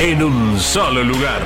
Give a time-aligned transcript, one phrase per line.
[0.00, 1.42] en un solo lugar.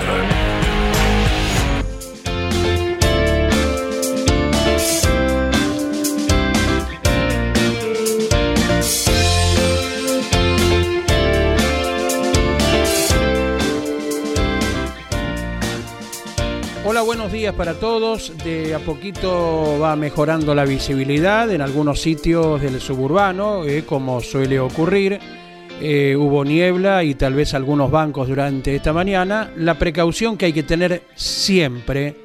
[16.84, 18.36] Hola, buenos días para todos.
[18.44, 24.60] De a poquito va mejorando la visibilidad en algunos sitios del suburbano, eh, como suele
[24.60, 25.41] ocurrir.
[25.80, 29.50] Eh, hubo niebla y tal vez algunos bancos durante esta mañana.
[29.56, 32.16] La precaución que hay que tener siempre,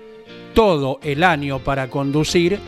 [0.54, 2.60] todo el año para conducir,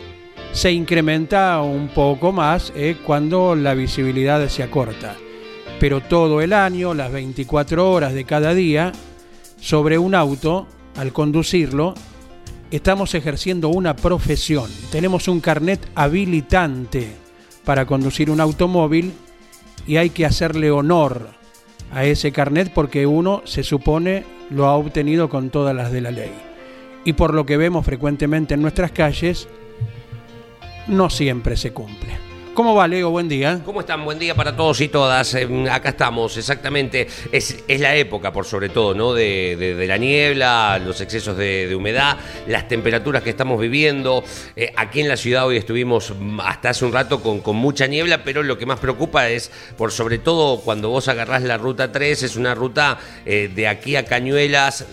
[0.52, 5.16] se incrementa un poco más eh, cuando la visibilidad se acorta.
[5.78, 8.92] Pero todo el año, las 24 horas de cada día,
[9.60, 11.94] sobre un auto, al conducirlo,
[12.70, 14.70] estamos ejerciendo una profesión.
[14.90, 17.12] Tenemos un carnet habilitante
[17.64, 19.12] para conducir un automóvil
[19.90, 21.30] y hay que hacerle honor
[21.92, 26.12] a ese carnet porque uno se supone lo ha obtenido con todas las de la
[26.12, 26.30] ley.
[27.04, 29.48] Y por lo que vemos frecuentemente en nuestras calles,
[30.86, 32.29] no siempre se cumple.
[32.60, 33.08] ¿Cómo va, Leo?
[33.08, 33.62] Buen día.
[33.64, 34.04] ¿Cómo están?
[34.04, 35.32] Buen día para todos y todas.
[35.32, 37.08] Eh, acá estamos, exactamente.
[37.32, 39.14] Es, la época, por sobre todo, ¿no?
[39.14, 42.18] De, la niebla, los excesos de, humedad,
[42.48, 44.22] las temperaturas que estamos viviendo.
[44.56, 47.86] Eh, aquí en la ciudad hoy estuvimos mm, hasta hace un rato con, con mucha
[47.86, 51.90] niebla, pero lo que más preocupa es, por sobre todo, cuando vos agarrás la ruta
[51.90, 54.84] 3, es una ruta eh, de aquí a Cañuelas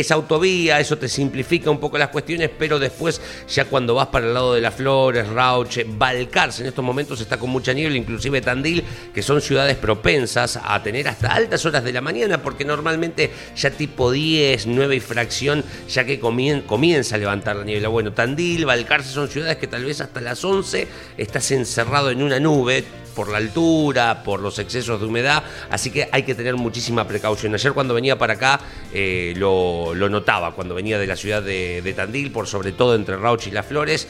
[0.00, 4.26] es autovía, eso te simplifica un poco las cuestiones, pero después ya cuando vas para
[4.26, 8.40] el lado de las Flores, Rauche, Balcarce, en estos momentos está con mucha niebla, inclusive
[8.40, 13.30] Tandil, que son ciudades propensas a tener hasta altas horas de la mañana, porque normalmente
[13.56, 17.88] ya tipo 10, 9 y fracción, ya que comien- comienza a levantar la niebla.
[17.88, 20.86] Bueno, Tandil, Balcarce son ciudades que tal vez hasta las 11
[21.16, 22.84] estás encerrado en una nube,
[23.18, 27.52] por la altura, por los excesos de humedad, así que hay que tener muchísima precaución.
[27.52, 28.60] Ayer cuando venía para acá
[28.94, 33.16] eh, lo, notaba, cuando venía de la ciudad de, de Tandil, por sobre todo entre
[33.16, 34.06] Rauch y Las Flores,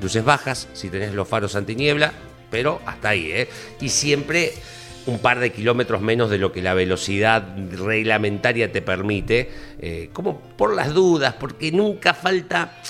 [0.00, 2.12] luces bajas, si tenés los faros antiniebla,
[2.52, 3.48] pero hasta ahí, ¿eh?
[3.80, 4.52] Y siempre
[5.06, 10.40] un par de kilómetros menos de lo que la velocidad reglamentaria te permite, eh, como
[10.40, 12.80] por las dudas, porque nunca falta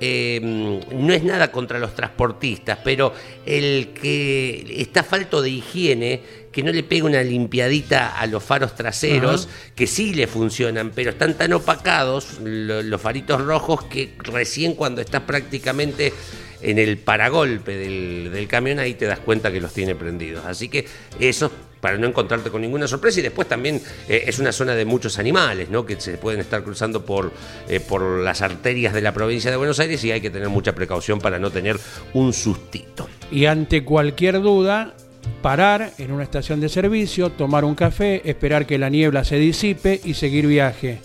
[0.00, 3.12] eh, no es nada contra los transportistas, pero
[3.44, 6.20] el que está falto de higiene,
[6.52, 11.10] que no le pega una limpiadita a los faros traseros, que sí le funcionan, pero
[11.10, 16.12] están tan opacados lo- los faritos rojos que recién cuando estás prácticamente
[16.60, 20.44] en el paragolpe del, del camión ahí te das cuenta que los tiene prendidos.
[20.44, 20.86] Así que
[21.20, 24.84] eso para no encontrarte con ninguna sorpresa y después también eh, es una zona de
[24.84, 25.86] muchos animales, ¿no?
[25.86, 27.30] Que se pueden estar cruzando por,
[27.68, 30.74] eh, por las arterias de la provincia de Buenos Aires y hay que tener mucha
[30.74, 31.78] precaución para no tener
[32.14, 33.08] un sustito.
[33.30, 34.94] Y ante cualquier duda,
[35.42, 40.00] parar en una estación de servicio, tomar un café, esperar que la niebla se disipe
[40.04, 40.98] y seguir viaje.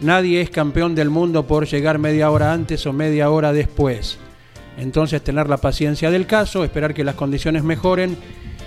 [0.00, 4.18] Nadie es campeón del mundo por llegar media hora antes o media hora después.
[4.78, 8.16] Entonces tener la paciencia del caso, esperar que las condiciones mejoren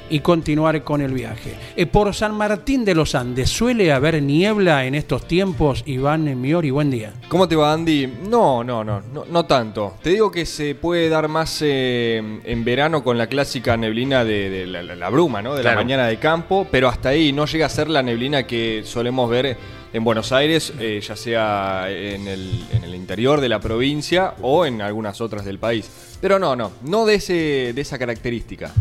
[0.09, 1.55] y continuar con el viaje.
[1.75, 5.83] Eh, por San Martín de los Andes, ¿suele haber niebla en estos tiempos?
[5.85, 7.13] Iván Miori, buen día.
[7.27, 8.07] ¿Cómo te va, Andy?
[8.29, 9.95] No, no, no, no, no tanto.
[10.01, 14.49] Te digo que se puede dar más eh, en verano con la clásica neblina de,
[14.49, 15.55] de la, la- la bruma, ¿no?
[15.55, 15.77] De Claro.
[15.77, 19.29] la mañana de campo, pero hasta ahí no llega a ser la neblina que solemos
[19.29, 19.57] ver
[19.91, 24.65] en Buenos Aires, eh, ya sea en el, en el interior de la provincia o
[24.65, 25.89] en algunas otras del país.
[26.21, 28.71] Pero no, no, no de, ese, de esa característica.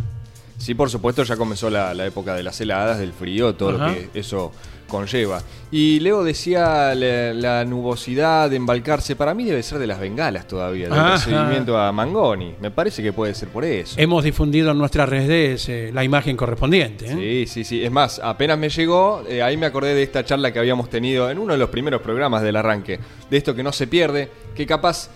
[0.59, 3.89] Sí, por supuesto, ya comenzó la, la época de las heladas, del frío, todo Ajá.
[3.89, 4.53] lo que eso
[4.89, 5.41] conlleva.
[5.71, 10.49] Y Leo decía la, la nubosidad de embalcarse, para mí debe ser de las bengalas
[10.49, 12.55] todavía, del recibimiento a Mangoni.
[12.61, 13.95] Me parece que puede ser por eso.
[13.99, 17.07] Hemos difundido en nuestras redes eh, la imagen correspondiente.
[17.07, 17.47] ¿eh?
[17.47, 17.85] Sí, sí, sí.
[17.85, 21.31] Es más, apenas me llegó, eh, ahí me acordé de esta charla que habíamos tenido
[21.31, 22.99] en uno de los primeros programas del arranque,
[23.31, 25.11] de esto que no se pierde, que capaz,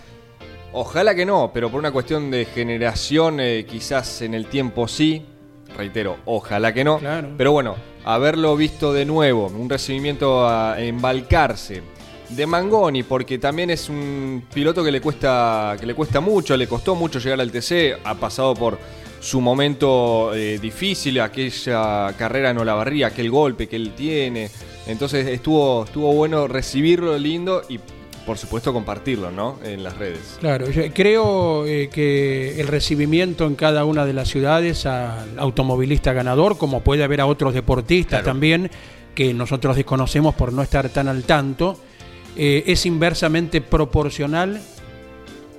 [0.73, 5.25] ojalá que no, pero por una cuestión de generación, quizás en el tiempo sí,
[5.77, 7.29] reitero, ojalá que no, Claro.
[7.37, 11.83] pero bueno, haberlo visto de nuevo, un recibimiento a embalcarse.
[12.29, 16.67] De Mangoni, porque también es un piloto que le cuesta que le cuesta mucho, le
[16.67, 18.79] costó mucho llegar al TC, ha pasado por
[19.21, 24.49] su momento eh, difícil, aquella carrera en Olavarría, aquel golpe que él tiene.
[24.87, 27.79] Entonces estuvo, estuvo bueno recibirlo lindo y
[28.27, 29.59] por supuesto compartirlo, ¿no?
[29.65, 30.37] En las redes.
[30.41, 36.13] Claro, yo creo eh, que el recibimiento en cada una de las ciudades al automovilista
[36.13, 38.25] ganador, como puede haber a otros deportistas Claro.
[38.25, 38.71] también,
[39.15, 41.77] que nosotros desconocemos por no estar tan al tanto,
[42.37, 44.61] eh, es inversamente proporcional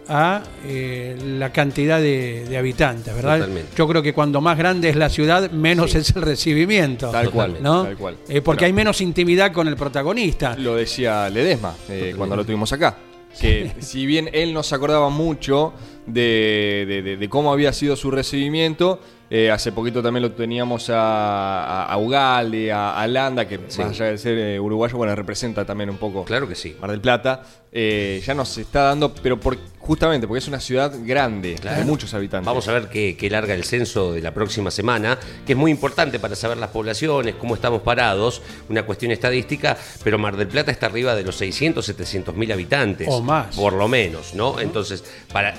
[0.07, 3.39] a eh, la cantidad de, de habitantes, ¿verdad?
[3.39, 3.69] Totalmente.
[3.75, 5.97] Yo creo que cuando más grande es la ciudad, menos Sí.
[5.99, 7.09] es el recibimiento.
[7.11, 7.57] Tal cual.
[7.61, 7.83] ¿no?
[7.83, 8.17] tal cual.
[8.27, 8.65] Eh, porque Bueno.
[8.67, 10.55] hay menos intimidad con el protagonista.
[10.57, 12.97] Lo decía Ledesma eh, cuando lo tuvimos acá.
[13.39, 15.73] Que si bien él no se acordaba mucho
[16.05, 20.89] de, de- de- de cómo había sido su recibimiento, eh, hace poquito también lo teníamos
[20.91, 23.79] a, a, a Ugalde, a, a Landa, que Sí.
[23.81, 26.75] más allá de ser eh, uruguayo, bueno, representa también un poco Claro que sí.
[26.79, 27.41] Mar del Plata.
[27.75, 31.79] Eh, ya nos está dando, pero por, justamente porque es una ciudad grande, Claro.
[31.79, 32.45] de muchos habitantes.
[32.45, 35.17] Vamos a ver qué, qué larga el censo de la próxima semana,
[35.47, 40.19] que es muy importante para saber las poblaciones, cómo estamos parados, una cuestión estadística, pero
[40.19, 43.07] Mar del Plata está arriba de los 600, 700 mil habitantes.
[43.09, 43.55] O más.
[43.55, 44.59] Por lo menos, ¿no?
[44.59, 45.55] Entonces, para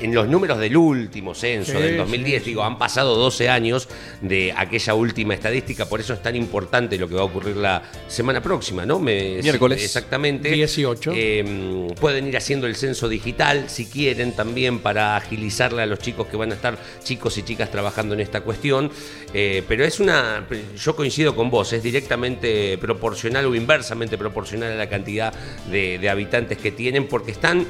[0.00, 3.88] en los números del último censo, Sí, del 2010, sí, digo, han pasado 12 años
[4.20, 7.82] de aquella última estadística, por eso es tan importante lo que va a ocurrir la
[8.08, 8.98] semana próxima, ¿no?
[8.98, 9.82] Me- Miércoles.
[9.82, 10.50] Exactamente.
[10.50, 11.12] 18.
[11.14, 16.26] Eh, pueden ir haciendo el censo digital si quieren también para agilizarle a los chicos
[16.26, 18.90] que van a estar, chicos y chicas trabajando en esta cuestión.
[19.32, 24.76] Eh, pero es una, yo coincido con vos, es directamente proporcional o inversamente proporcional a
[24.76, 25.32] la cantidad
[25.70, 27.66] de, de habitantes que tienen porque están...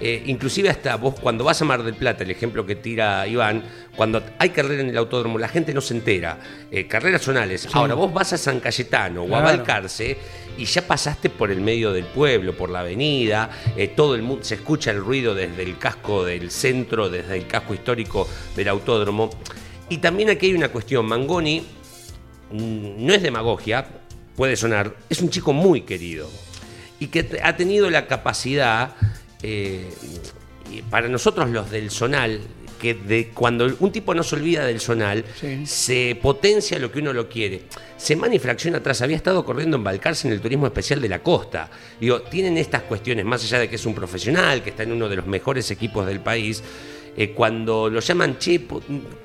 [0.00, 3.62] eh, inclusive hasta vos cuando vas a Mar del Plata, el ejemplo que tira Iván,
[3.96, 6.38] cuando hay carrera en el autódromo, la gente no se entera.
[6.70, 7.68] Eh, carreras zonales.
[7.72, 9.44] Ahora vos vas a San Cayetano o a Claro.
[9.44, 10.16] Balcarce
[10.56, 14.44] y ya pasaste por el medio del pueblo, por la avenida, eh, todo el mundo
[14.44, 19.30] se escucha el ruido desde el casco del centro, desde el casco histórico del autódromo.
[19.88, 21.60] Y también aquí hay una cuestión, Mangoni
[22.52, 23.86] mm, no es demagogia,
[24.36, 26.28] puede sonar, es un chico muy querido
[26.98, 28.94] y que ha tenido la capacidad,
[29.44, 29.84] eh,
[30.72, 32.40] y para nosotros los del Zonal,
[32.80, 35.64] que de cuando un tipo no se olvida del Zonal, Sí.
[35.66, 37.62] se potencia lo que uno lo quiere.
[37.96, 41.22] Semana y fracción atrás había estado corriendo en Balcarce en el turismo especial de la
[41.22, 41.70] costa.
[42.00, 45.08] Digo, tienen estas cuestiones, más allá de que es un profesional, que está en uno
[45.08, 46.62] de los mejores equipos del país,
[47.16, 48.60] eh, cuando lo llaman, che,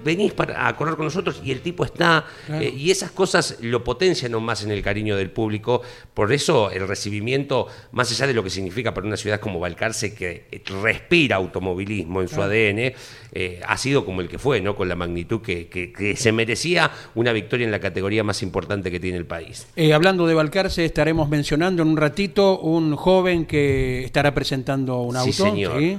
[0.03, 2.63] venís para, a correr con nosotros y el tipo está, Claro.
[2.63, 5.81] eh, y esas cosas lo potencian aún más en el cariño del público.
[6.13, 10.13] Por eso el recibimiento, más allá de lo que significa para una ciudad como Balcarce,
[10.13, 12.93] que eh, respira automovilismo en su ADN,
[13.31, 14.75] eh, ha sido como el que fue, ¿no?
[14.75, 18.91] Con la magnitud que, que- que se merecía una victoria en la categoría más importante
[18.91, 19.67] que tiene el país.
[19.93, 25.31] Hablando de Balcarce, estaremos mencionando en un ratito un joven que estará presentando un auto.
[25.31, 25.79] Sí, señor.
[25.79, 25.97] ¿sí?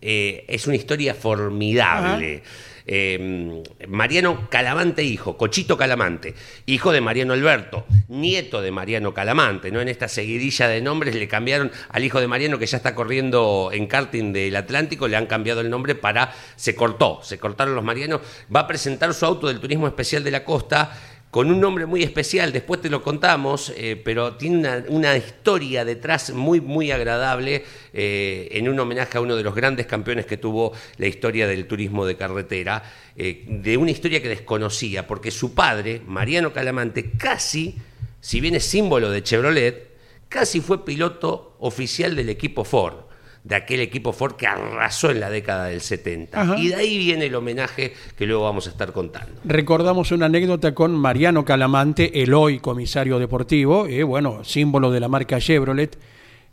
[0.00, 2.42] Eh, es una historia formidable.
[2.90, 6.34] Eh, Mariano Calamante, hijo, Cochito Calamante,
[6.64, 9.82] hijo de Mariano Alberto, nieto de Mariano Calamante, ¿no?
[9.82, 13.68] En esta seguidilla de nombres le cambiaron al hijo de Mariano que ya está corriendo
[13.74, 16.32] en karting del Atlántico, le han cambiado el nombre para.
[16.56, 18.22] se cortó, se cortaron los Marianos.
[18.54, 20.98] Va a presentar su auto del turismo especial de la costa
[21.30, 26.32] con un nombre muy especial, después te lo contamos, eh, pero tiene una, historia detrás
[26.32, 30.72] muy, muy agradable eh, en un homenaje a uno de los grandes campeones que tuvo
[30.96, 32.82] la historia del turismo de carretera,
[33.14, 37.76] eh, de una historia que desconocía, porque su padre, Mariano Calamante, casi,
[38.20, 39.88] si bien es símbolo de Chevrolet,
[40.30, 43.07] casi fue piloto oficial del equipo Ford
[43.44, 46.40] de aquel equipo Ford que arrasó en la década del 70.
[46.40, 46.58] Ajá.
[46.58, 49.40] Y de ahí viene el homenaje que luego vamos a estar contando.
[49.44, 55.08] Recordamos una anécdota con Mariano Calamante, el hoy comisario deportivo, eh, bueno, símbolo de la
[55.08, 55.98] marca Chevrolet,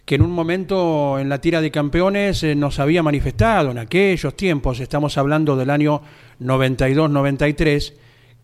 [0.06, 4.36] que en un momento en la tira de campeones eh, nos había manifestado en aquellos
[4.36, 6.02] tiempos, estamos hablando del año
[6.40, 7.94] 92-93,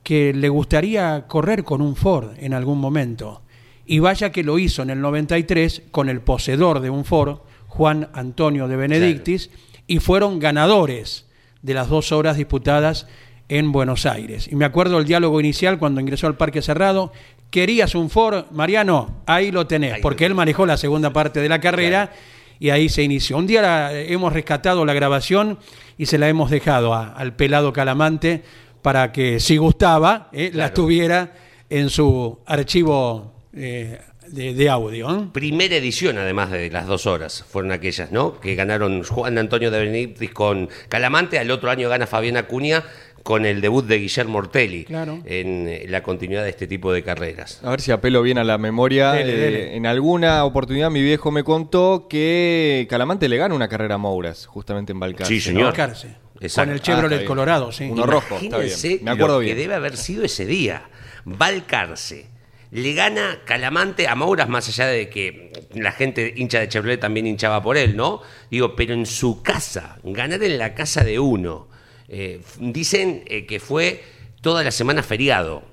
[0.03, 3.43] que le gustaría correr con un Ford en algún momento.
[3.85, 7.39] Y vaya que lo hizo en el 93 con el poseedor de un Ford,
[7.71, 9.49] Juan Antonio de Benedictis,
[9.87, 11.25] y fueron ganadores
[11.61, 13.07] de las dos horas disputadas
[13.47, 14.49] en Buenos Aires.
[14.51, 17.13] Y me acuerdo el diálogo inicial cuando ingresó al Parque Cerrado.
[17.49, 19.21] ¿Querías un Ford, Mariano?
[19.25, 22.11] Ahí lo tenés, Ahí porque lo él manejó la segunda parte de la carrera
[22.59, 23.37] y ahí se inició.
[23.37, 25.57] Un día la- hemos rescatado la grabación
[25.97, 28.43] y se la hemos dejado a- al pelado Calamante
[28.81, 31.33] para que, si gustaba, eh, la tuviera
[31.69, 33.99] en su archivo eh,
[34.33, 35.09] de, de audio.
[35.15, 35.27] ¿eh?
[35.31, 38.39] Primera edición, además de las dos horas, fueron aquellas, ¿no?
[38.39, 42.83] Que ganaron Juan Antonio de Benítez con Calamante, al otro año gana Fabián Acuña
[43.23, 45.19] con el debut de Guillermo Ortelli Claro.
[45.25, 47.59] en eh, la continuidad de este tipo de carreras.
[47.63, 49.11] A ver si apelo bien a la memoria.
[49.11, 49.75] Dele, Eh.
[49.75, 54.47] En alguna oportunidad mi viejo me contó que Calamante le gana una carrera a Mouras,
[54.47, 55.31] justamente en Balcarce.
[55.35, 55.65] Sí, señor.
[55.65, 56.15] Balcarce.
[56.55, 57.27] Con el Ah, Chevrolet bien.
[57.27, 57.83] Colorado, sí.
[57.91, 58.99] Uno rojo, está bien.
[59.03, 59.55] Me acuerdo lo bien.
[59.55, 60.89] que debe haber sido ese día.
[61.23, 62.25] Balcarce.
[62.71, 67.27] Le gana Calamante a Mouras, más allá de que la gente hincha de Chevrolet también
[67.27, 68.21] hinchaba por él, ¿no?
[68.49, 71.67] Digo, pero en su casa, ganar en la casa de uno.
[72.07, 74.03] Eh, dicen eh, que fue
[74.41, 75.63] toda la semana feriado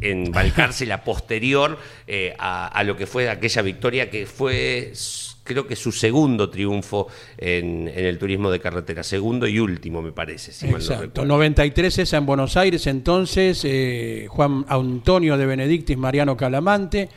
[0.00, 4.92] en Balcarce, la posterior eh, a, a lo que fue aquella victoria que fue,
[5.44, 7.06] creo que su segundo triunfo
[7.38, 10.52] en, en el turismo de carretera, segundo y último, me parece.
[10.52, 11.02] Si mal no Exacto.
[11.04, 11.28] recuerdo.
[11.28, 17.08] 93 esa en Buenos Aires, entonces eh, Juan Antonio de Benedictis, Mariano Calamante.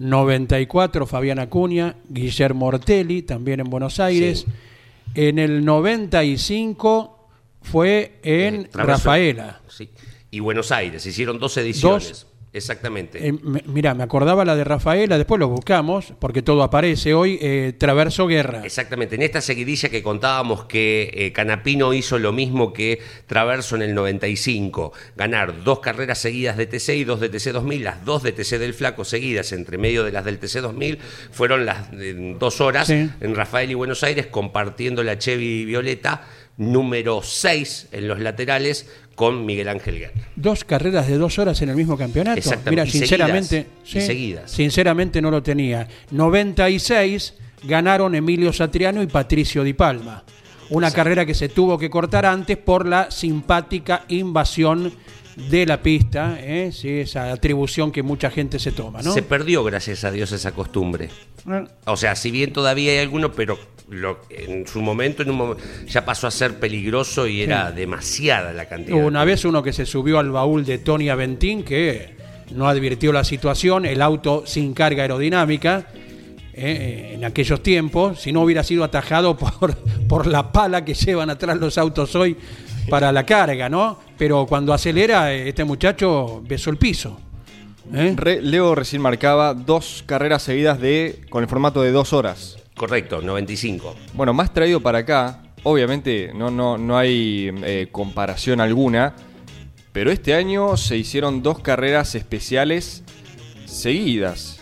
[0.00, 4.46] 94 Fabián Acuña, Guillermo Ortelli, también en Buenos Aires.
[5.14, 7.28] En el 95
[7.62, 9.60] fue en Eh, Rafaela.
[9.68, 9.90] Sí.
[10.30, 12.08] Y Buenos Aires, hicieron dos ediciones.
[12.10, 12.26] Dos.
[12.52, 13.26] Exactamente.
[13.28, 17.38] Eh, me- mira, me acordaba la de Rafaela, después lo buscamos, porque todo aparece hoy.
[17.42, 18.62] eh, Traverso Guerra.
[18.64, 23.82] Exactamente, en esta seguidilla que contábamos que eh, Canapino hizo lo mismo que Traverso en
[23.82, 28.22] el 95, ganar dos carreras seguidas de TC y dos de TC 2000, las dos
[28.22, 30.98] de TC del Flaco seguidas entre medio de las del TC 2000,
[31.30, 31.88] fueron las
[32.38, 33.10] dos horas Sí.
[33.20, 36.26] en Rafael y Buenos Aires compartiendo la Chevy Violeta
[36.58, 40.28] número 6 en los laterales con Miguel Ángel Guerra.
[40.36, 42.38] Dos carreras de dos horas en el mismo campeonato.
[42.38, 42.70] Exactamente.
[42.70, 43.94] Mira, Y sinceramente, seguidas.
[43.94, 44.50] Y seguidas.
[44.50, 45.88] sinceramente no lo tenía.
[46.10, 47.34] 96
[47.64, 50.22] ganaron Emilio Satriano y Patricio Di Palma.
[50.70, 54.92] Una carrera que se tuvo que cortar antes por la simpática invasión
[55.50, 56.70] de la pista, ¿eh?
[56.72, 59.12] Sí, esa atribución que mucha gente se toma, ¿no?
[59.12, 61.08] Se perdió, gracias a Dios, esa costumbre.
[61.50, 65.38] Eh, O sea, si bien todavía hay alguno, pero lo- en su momento, en un
[65.38, 68.98] momen- ya pasó a ser peligroso y era demasiada la cantidad.
[69.02, 72.16] Una vez uno que se subió al baúl de Tony Aventín que
[72.54, 75.86] no advirtió la situación, el auto sin carga aerodinámica
[76.52, 79.76] eh, en aquellos tiempos, si no hubiera sido atajado por,
[80.08, 82.36] por la pala que llevan atrás los autos hoy
[82.88, 83.98] para la carga, ¿no?
[84.16, 87.18] Pero cuando acelera, eh, este muchacho besó el piso.
[87.92, 88.12] ¿eh?
[88.16, 92.56] Re- Leo recién marcaba dos carreras seguidas de con el formato de dos horas.
[92.76, 93.94] Correcto, 95.
[94.14, 99.14] Bueno, más traído para acá, obviamente no, no, no hay eh, comparación alguna,
[99.92, 103.02] pero este año se hicieron dos carreras especiales
[103.66, 104.57] seguidas.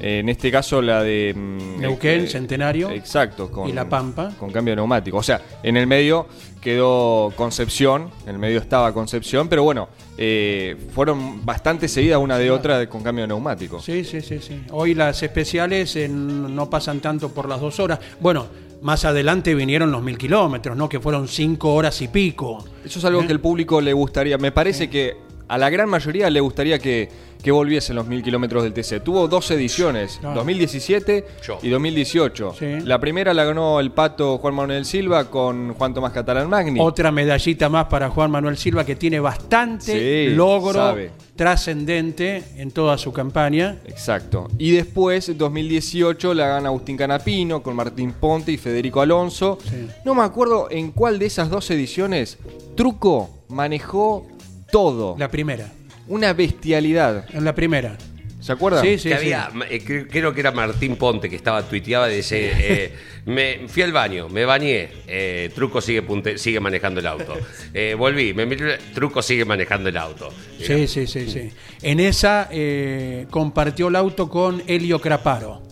[0.00, 1.34] En este caso la de...
[1.36, 2.90] mm, Neuquén, eh, Centenario.
[2.90, 4.32] Exacto, con, y La Pampa.
[4.38, 5.18] Con cambio de neumático.
[5.18, 6.26] O sea, en el medio
[6.60, 9.88] quedó Concepción, en el medio estaba Concepción, pero bueno,
[10.18, 13.80] eh, fueron bastante seguidas una de otra con cambio de neumático.
[13.80, 14.62] Sí, sí, sí, sí.
[14.70, 17.98] Hoy las especiales eh, no pasan tanto por las dos horas.
[18.20, 18.46] Bueno,
[18.82, 20.88] más adelante vinieron los mil kilómetros, ¿no?
[20.88, 22.64] Que fueron cinco horas y pico.
[22.84, 24.38] Eso es algo que el público le gustaría.
[24.38, 25.16] Me parece que
[25.48, 27.08] a la gran mayoría le gustaría que,
[27.42, 29.00] que volviesen los mil kilómetros del TC.
[29.02, 30.36] Tuvo dos ediciones, Claro.
[30.36, 31.58] 2017 Yo.
[31.62, 32.54] y 2018.
[32.58, 32.66] Sí.
[32.84, 36.78] La primera la ganó el pato Juan Manuel Silva con Juan Tomás Catalán Magni.
[36.80, 40.94] Otra medallita más para Juan Manuel Silva que tiene bastante Sí, logro
[41.36, 43.78] trascendente en toda su campaña.
[43.86, 44.48] Exacto.
[44.58, 49.58] Y después, 2018, la gana Agustín Canapino con Martín Ponte y Federico Alonso.
[49.64, 49.88] Sí.
[50.04, 52.38] No me acuerdo en cuál de esas dos ediciones
[52.76, 54.26] Truco manejó
[54.70, 55.16] todo.
[55.18, 55.72] La primera.
[56.10, 57.24] Una bestialidad.
[57.32, 57.96] En la primera.
[58.40, 58.82] ¿Se acuerdan?
[58.82, 59.32] Sí, sí, que sí.
[59.32, 62.92] había, eh, cre- creo que era Martín Ponte que estaba tuiteaba y dice, eh,
[63.26, 67.34] me fui al baño, me bañé, eh, Truco sigue punte- sigue manejando el auto.
[67.74, 70.32] Eh, volví, me miré, Truco sigue manejando el auto.
[70.58, 71.50] Sí, sí, sí, sí.
[71.82, 75.62] En esa eh, compartió el auto con Helio Craparo.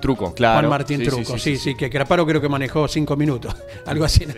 [0.00, 0.60] Truco, claro.
[0.60, 3.54] Juan Martín Sí, Truco, sí, sí, sí, sí, que Craparo creo que manejó cinco minutos,
[3.86, 4.34] algo así, no,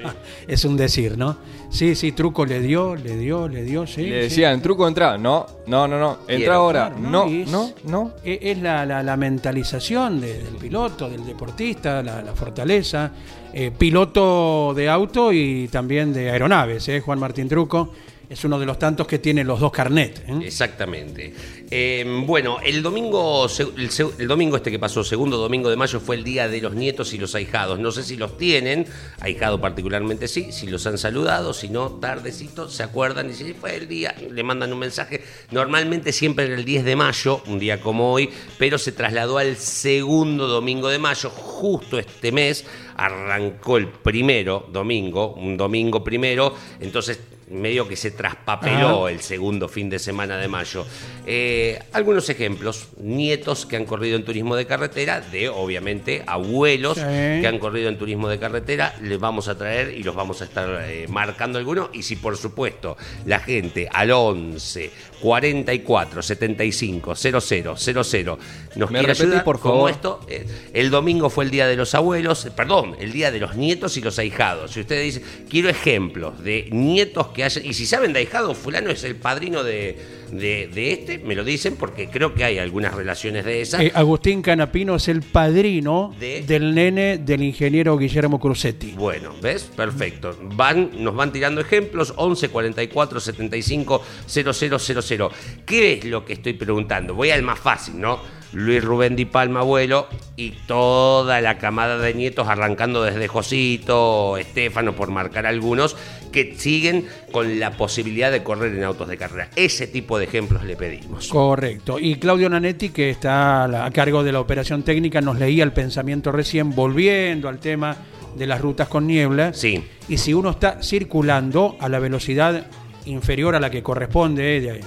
[0.47, 1.37] es un decir, ¿no?
[1.71, 4.03] Sí, sí, Truco le dio, le dio, le dio, sí.
[4.03, 4.29] Le sí.
[4.31, 5.19] decían, Truco, entra.
[5.19, 6.12] No, no, no, no.
[6.21, 6.88] Entra Quiero, ahora.
[6.91, 8.12] Claro, No, Y es- no, no.
[8.25, 13.11] e- Es la, la- la mentalización de- del piloto, del deportista, la, la fortaleza.
[13.53, 17.00] Eh, piloto de auto y también de aeronaves, ¿eh?
[17.00, 17.93] Juan Martín Truco.
[18.28, 20.23] Es uno de los tantos que tiene los dos carnet.
[20.28, 20.38] ¿eh?
[20.44, 21.32] Exactamente.
[21.70, 23.47] Eh, bueno, el domingo,
[23.78, 26.75] el, el domingo este que pasó, segundo domingo de mayo, fue el día de los
[26.75, 27.78] nietos y los ahijados.
[27.78, 28.87] No sé si los tienen,
[29.20, 33.76] ahijado particularmente sí, si los han saludado, si no, tardecito, se acuerdan y si fue
[33.76, 35.23] el día, le mandan un mensaje.
[35.50, 39.56] Normalmente siempre era el 10 de mayo, un día como hoy, pero se trasladó al
[39.56, 42.66] segundo domingo de mayo, justo este mes.
[42.97, 47.20] Arrancó el primero domingo, un domingo primero, entonces
[47.50, 50.87] medio que se traspapeló el segundo fin de semana de mayo.
[51.26, 57.02] Eh, algunos ejemplos, nietos que han corrido en turismo de carretera, de obviamente abuelos Sí.
[57.40, 60.45] que han corrido en turismo de carretera, les vamos a traer y los vamos a
[60.45, 61.90] estar eh, marcando algunos.
[61.93, 64.90] Y si por supuesto la gente al 11
[65.21, 67.41] 44 75 00
[67.77, 68.39] 00
[68.77, 69.91] nos ¿Me quiere repetís, ayudar, por como favor?
[69.91, 73.41] esto, eh, el domingo fue el día de los abuelos, eh, perdón, el día de
[73.41, 74.73] los nietos y los ahijados.
[74.73, 78.91] Si ustedes dicen, quiero ejemplos de nietos que hayan, y si saben de ahijado, fulano
[78.91, 79.99] es el padrino de,
[80.30, 83.80] de, de este, me lo dicen porque creo que hay algunas relaciones de esas.
[83.80, 88.92] Eh, Agustín Canapino es el padrino De- del nene del ingeniero Guillermo Crucetti.
[88.92, 89.64] Bueno, ¿ves?
[89.75, 90.37] Perfecto.
[90.54, 95.28] Van, nos van tirando ejemplos, 11 44 75 0000.
[95.66, 97.14] ¿Qué es lo que estoy preguntando?
[97.14, 98.38] Voy al más fácil, ¿no?
[98.52, 104.95] Luis Rubén Di Palma, abuelo, y toda la camada de nietos arrancando desde Josito, Estefano,
[104.95, 105.97] por marcar algunos,
[106.33, 109.50] que siguen con la posibilidad de correr en autos de carrera.
[109.57, 111.28] Ese tipo de ejemplos le pedimos.
[111.28, 111.99] Correcto.
[111.99, 116.33] Y Claudio Nanetti, que está a cargo de la operación técnica, nos leía el pensamiento
[116.33, 117.97] recién, volviendo al tema
[118.37, 119.52] de las rutas con niebla.
[119.52, 119.85] Sí.
[120.09, 122.67] Y si uno está circulando a la velocidad
[123.05, 124.81] inferior a la que corresponde, eh,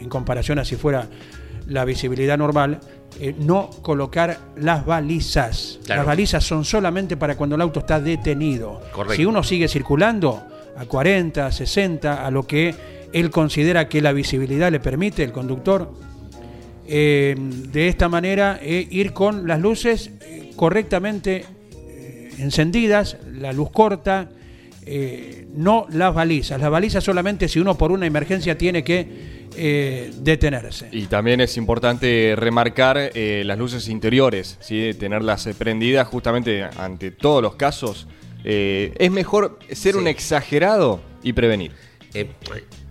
[0.00, 1.08] en comparación a si fuera
[1.68, 2.80] la visibilidad normal,
[3.20, 5.78] eh, no colocar las balizas.
[5.84, 6.00] Claro.
[6.00, 8.80] Las balizas son solamente para cuando el auto está detenido.
[8.92, 9.14] Correcto.
[9.14, 10.42] Si uno sigue circulando
[10.76, 12.74] a 40, 60, a lo que
[13.12, 15.92] él considera que la visibilidad le permite, el conductor,
[16.86, 20.10] eh, de esta manera eh, ir con las luces
[20.56, 21.44] correctamente
[22.38, 24.30] encendidas, la luz corta,
[25.54, 26.60] no las balizas.
[26.60, 30.88] Las balizas solamente si uno por una emergencia tiene que eh, detenerse.
[30.92, 34.90] Y también es importante remarcar eh, las luces interiores, ¿sí?
[34.98, 38.06] tenerlas eh, prendidas justamente ante todos los casos.
[38.44, 39.98] Eh, es mejor ser Sí.
[40.00, 41.72] un exagerado y prevenir.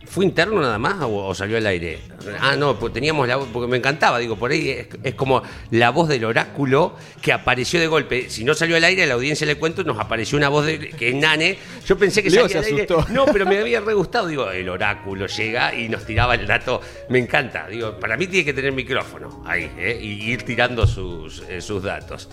[0.10, 2.00] ¿Fue interno nada más o, o salió al aire?
[2.40, 5.44] Ah, no, pues teníamos la voz, porque me encantaba, digo, por ahí es, es como
[5.72, 8.30] la voz del oráculo que apareció de golpe.
[8.30, 10.90] Si no salió al aire, a la audiencia le cuento, nos apareció una voz de,
[10.90, 11.58] que es Nane.
[11.86, 12.94] Yo pensé que Leo salía se al aire.
[12.94, 13.14] asustó.
[13.14, 14.28] No, pero me había re gustado.
[14.28, 16.82] Digo, el oráculo llega y nos tiraba el dato.
[17.10, 17.68] Me encanta.
[17.68, 20.00] Digo, para mí tiene que tener micrófono ahí, ¿eh?
[20.02, 22.30] y ir tirando sus, eh, sus datos.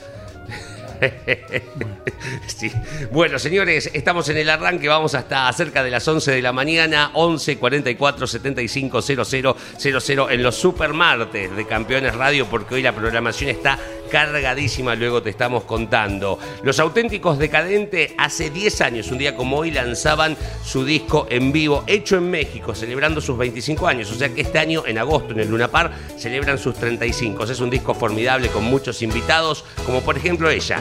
[2.47, 2.71] Sí.
[3.11, 7.11] Bueno, señores, estamos en el arranque, vamos hasta cerca de las 11 de la mañana,
[7.15, 13.51] 11 44 75 00 00 en los supermartes de Campeones Radio, porque hoy la programación
[13.51, 13.79] está
[14.11, 16.39] cargadísima, luego te estamos contando.
[16.63, 21.85] Los auténticos decadentes hace 10 años, un día como hoy, lanzaban su disco en vivo,
[21.87, 25.41] hecho en México, celebrando sus 25 años, o sea que este año, en agosto, en
[25.41, 27.45] el Luna Par, celebran sus 35.
[27.45, 30.81] Es un disco formidable con muchos invitados, como por ejemplo ella,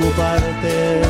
[0.00, 1.09] ocuparte.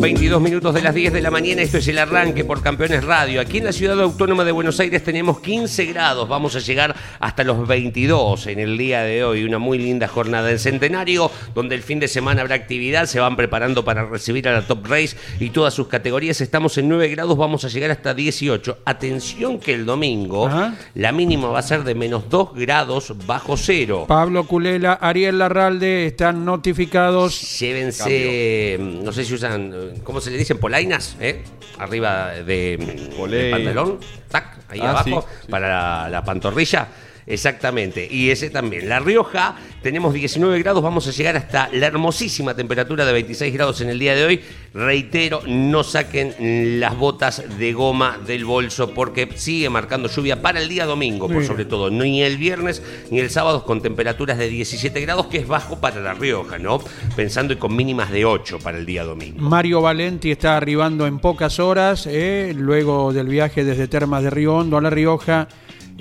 [0.00, 3.40] 22 minutos de las 10 de la mañana, esto es el arranque por Campeones Radio.
[3.40, 7.42] Aquí en la ciudad autónoma de Buenos Aires tenemos 15 grados, vamos a llegar hasta
[7.42, 9.42] los 22 en el día de hoy.
[9.42, 13.34] Una muy linda jornada en Centenario, donde el fin de semana habrá actividad, se van
[13.34, 16.40] preparando para recibir a la Top Race y todas sus categorías.
[16.40, 18.78] Estamos en 9 grados, vamos a llegar hasta 18.
[18.84, 20.76] Atención que el domingo Ajá.
[20.94, 24.04] la mínima va a ser de menos 2 grados bajo cero.
[24.06, 27.58] Pablo Culela, Ariel Larralde están notificados.
[27.58, 30.58] Llévense, mm, no sé si usan, ¿cómo se le dicen?
[30.58, 31.42] Polainas, ¿eh?
[31.78, 33.98] Arriba de, mm, del pantalón,
[34.30, 35.48] tac, ahí Ah, abajo, sí, sí.
[35.50, 36.88] para la, la pantorrilla.
[37.28, 38.88] Exactamente, y ese también.
[38.88, 43.82] La Rioja, tenemos 19 grados, vamos a llegar hasta la hermosísima temperatura de 26 grados
[43.82, 44.40] en el día de hoy.
[44.72, 50.70] Reitero, no saquen las botas de goma del bolso porque sigue marcando lluvia para el
[50.70, 51.90] día domingo, por sobre todo.
[51.90, 56.00] Ni el viernes ni el sábado con temperaturas de 17 grados, que es bajo para
[56.00, 56.80] La Rioja, ¿no?
[57.14, 59.38] Pensando y con mínimas de 8 para el día domingo.
[59.38, 64.54] Mario Valenti está arribando en pocas horas, eh, luego del viaje desde Termas de Río
[64.54, 65.48] Hondo a La Rioja,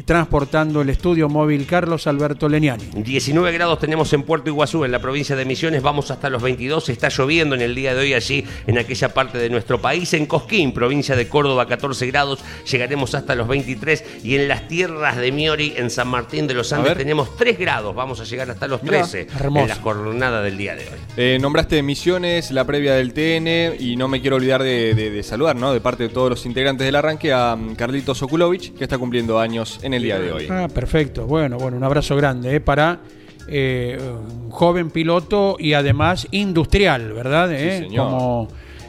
[0.06, 2.84] transportando el estudio móvil Carlos Alberto Leniani.
[2.96, 6.90] 19 grados tenemos en Puerto Iguazú, en la provincia de Misiones, vamos hasta los 22,
[6.90, 10.26] está lloviendo en el día de hoy allí, en aquella parte de nuestro país, en
[10.26, 15.32] Cosquín, provincia de Córdoba, 14 grados, llegaremos hasta los 23, y en las tierras de
[15.32, 18.82] Miori, en San Martín de los Andes, tenemos 3 grados, vamos a llegar hasta los
[18.84, 19.64] Mirá, 13 hermoso.
[19.64, 20.98] en la jornada del día de hoy.
[21.18, 25.24] Eh, nombraste Misiones, la previa del TN, y no me quiero olvidar de, de- de
[25.24, 25.74] saludar, ¿no?
[25.74, 29.40] De parte de todos los integrantes del arranque a mm, Carlitos Okulovich, que está cumpliendo
[29.40, 30.47] años en el día de hoy.
[30.50, 31.26] Ah, perfecto.
[31.26, 33.00] Bueno, bueno, un abrazo grande eh, para
[33.47, 37.52] eh, un joven piloto y además industrial, ¿verdad?
[37.54, 38.10] Eh, señor.
[38.10, 38.47] Como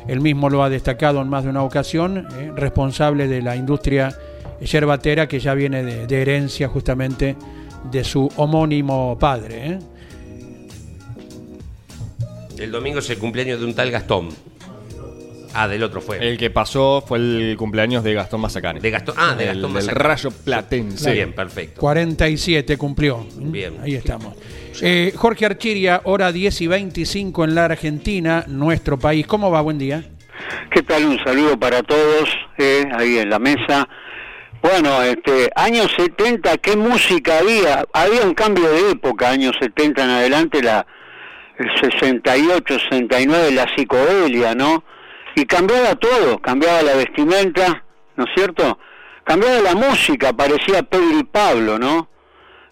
[0.09, 4.17] él mismo lo ha destacado en más de una ocasión, eh, responsable de la industria
[4.61, 7.37] yerbatera que ya viene de, de herencia justamente
[7.91, 9.67] de su homónimo padre.
[9.67, 9.79] ¿eh?
[12.59, 14.31] El domingo es el cumpleaños de un tal Gastón.
[15.55, 16.19] Ah, del otro fue.
[16.27, 18.81] El que pasó fue el cumpleaños de Gastón Mazacane.
[18.81, 20.05] De Gastón, ah, de El- Gastón del Mazacane.
[20.09, 21.13] Rayo Platense.
[21.13, 21.81] Bien, perfecto.
[21.81, 23.27] 47 cumplió.
[23.37, 23.79] Bien.
[23.83, 24.35] Ahí estamos.
[24.81, 29.27] Eh, Jorge Archiria, hora 10 y 25 en la Argentina, nuestro país.
[29.27, 29.61] ¿Cómo va?
[29.61, 30.05] Buen día.
[30.71, 31.05] ¿Qué tal?
[31.05, 33.89] Un saludo para todos eh, ahí en la mesa.
[34.63, 37.85] Bueno, este, años 70, ¿qué música había?
[37.93, 40.87] Había un cambio de época, años 70 en adelante, la
[41.59, 44.85] el 68, 69, la psicodelia, ¿no?
[45.39, 47.85] Y cambiaba todo, cambiaba la vestimenta,
[48.17, 48.77] ¿no es cierto?
[49.23, 52.09] Cambiaba la música, parecía Pedro y Pablo, ¿no?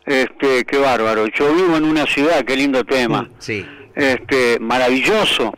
[0.05, 1.29] Este, qué bárbaro.
[1.29, 3.65] Yo vivo en una ciudad, qué lindo tema Sí.
[3.95, 5.55] este maravilloso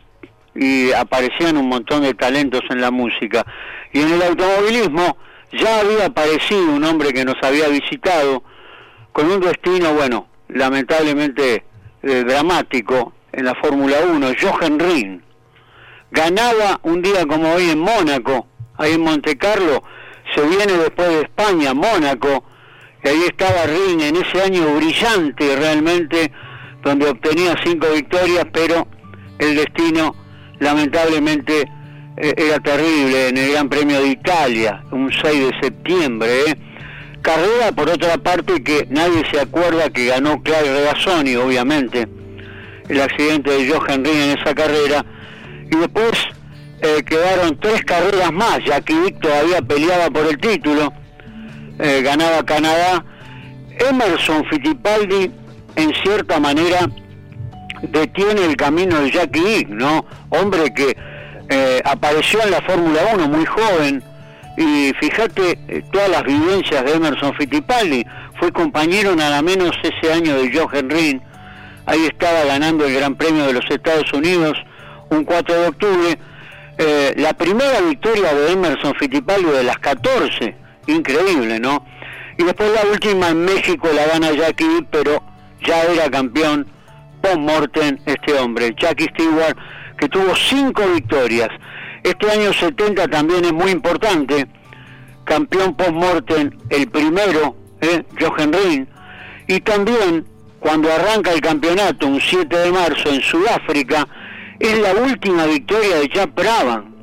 [0.53, 3.43] y aparecían un montón de talentos en la música
[3.91, 5.17] y en el automovilismo
[5.51, 8.43] ya había aparecido un hombre que nos había visitado
[9.13, 11.63] con un destino bueno lamentablemente
[12.03, 15.23] eh, dramático en la Fórmula 1 Jochen Rin
[16.11, 19.83] ganaba un día como hoy en Mónaco ahí en Monte Carlo
[20.35, 22.43] se viene después de España Mónaco
[23.03, 26.31] y ahí estaba Rin en ese año brillante realmente
[26.83, 28.87] donde obtenía cinco victorias, pero
[29.37, 30.15] el destino
[30.59, 31.69] lamentablemente
[32.17, 36.29] eh, era terrible en el Gran Premio de Italia, un 6 de septiembre.
[36.47, 36.55] ¿eh?
[37.21, 42.07] Carrera, por otra parte, que nadie se acuerda que ganó Claudio Regazzoni, obviamente,
[42.87, 45.05] el accidente de Johan Ring en esa carrera.
[45.71, 46.11] Y después
[46.81, 50.93] eh, quedaron tres carreras más, ya que todavía peleaba por el título,
[51.77, 53.03] eh, ganaba Canadá.
[53.89, 55.31] Emerson Fittipaldi,
[55.75, 56.89] en cierta manera,
[57.81, 60.05] detiene el camino de Jackie Hick, ¿no?
[60.29, 60.97] Hombre que
[61.49, 64.03] eh, apareció en la Fórmula 1 muy joven
[64.57, 68.05] y fíjate todas las vivencias de Emerson Fittipaldi.
[68.37, 71.21] Fue compañero nada menos ese año de Jochen Rin.
[71.85, 74.57] Ahí estaba ganando el Gran Premio de los Estados Unidos
[75.09, 76.19] un 4 de octubre.
[76.77, 80.55] Eh, la primera victoria de Emerson Fittipaldi de las 14,
[80.87, 81.85] increíble, ¿no?
[82.37, 85.21] Y después la última en México la gana Jackie pero
[85.61, 86.65] ya era campeón
[87.21, 89.57] post-mortem este hombre, Jackie Stewart,
[89.97, 91.49] que tuvo cinco victorias.
[92.01, 94.47] Este año 70 también es muy importante,
[95.25, 98.03] campeón post-mortem, el primero, ¿eh?
[98.17, 98.87] Jochen Rin,
[99.47, 100.25] y también
[100.59, 104.07] cuando arranca el campeonato, un 7 de marzo en Sudáfrica,
[104.59, 106.93] es la última victoria de Jack Brabham,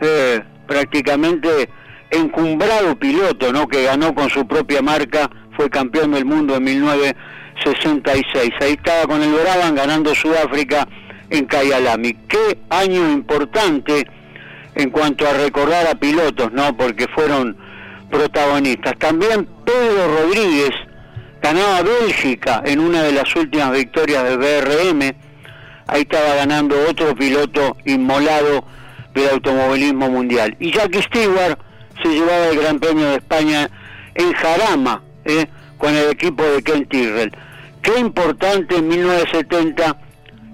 [0.00, 1.68] eh, prácticamente
[2.10, 3.68] encumbrado piloto, ¿no?
[3.68, 8.52] Que ganó con su propia marca, fue campeón del mundo en 1966.
[8.60, 10.88] Ahí estaba con el Brabham ganando Sudáfrica
[11.30, 12.14] en Kyalami.
[12.28, 14.06] Qué año importante
[14.74, 16.76] en cuanto a recordar a pilotos, ¿no?
[16.76, 17.56] Porque fueron
[18.10, 18.96] protagonistas.
[18.98, 20.70] También Pedro Rodríguez
[21.42, 25.25] ganaba Bélgica en una de las últimas victorias del BRM.
[25.86, 28.64] Ahí estaba ganando otro piloto inmolado
[29.14, 30.56] del automovilismo mundial.
[30.58, 31.58] Y Jackie Stewart
[32.02, 33.70] se llevaba el Gran Premio de España
[34.14, 35.46] en Jarama, ¿eh?
[35.78, 37.32] con el equipo de Ken Tyrrell.
[37.82, 39.96] Qué importante en 1970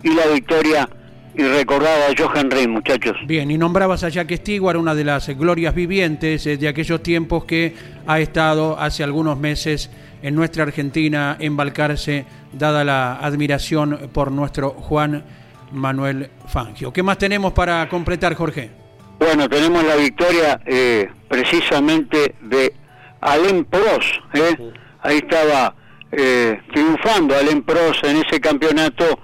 [0.02, 0.88] y la victoria
[1.34, 3.16] y recordada a Johan Rey, muchachos.
[3.26, 7.44] Bien, y nombrabas a Jack Stewart, una de las glorias vivientes eh, de aquellos tiempos
[7.44, 7.74] que
[8.06, 9.90] ha estado hace algunos meses
[10.22, 15.24] en nuestra Argentina embalcarse, dada la admiración por nuestro Juan
[15.72, 16.92] Manuel Fangio.
[16.92, 18.70] ¿Qué más tenemos para completar, Jorge?
[19.18, 22.72] Bueno, tenemos la victoria eh, precisamente de
[23.20, 24.16] Alain Prost.
[24.34, 24.72] ¿eh?
[25.02, 25.74] Ahí estaba
[26.10, 29.18] eh, triunfando Alain Prost en ese campeonato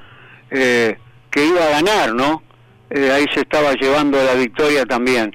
[0.51, 0.97] eh,
[1.31, 2.43] que iba a ganar, ¿no?
[2.91, 5.35] Eh, ahí se estaba llevando la victoria también.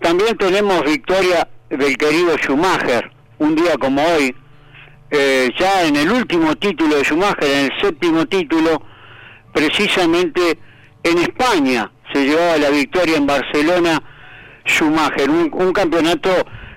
[0.00, 4.34] También tenemos victoria del querido Schumacher, un día como hoy,
[5.16, 8.82] eh, ya en el último título de Schumacher, en el séptimo título,
[9.52, 10.58] precisamente
[11.04, 14.02] en España se llevaba la victoria en Barcelona
[14.66, 16.30] Schumacher, un, campeonato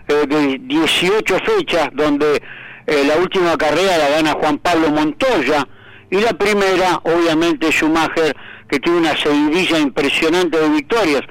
[0.08, 2.42] eh, de 18 fechas donde
[2.86, 5.68] eh, la última carrera la gana Juan Pablo Montoya
[6.12, 8.36] y la primera obviamente Schumacher
[8.70, 11.22] que tiene una seguidilla impresionante de victorias,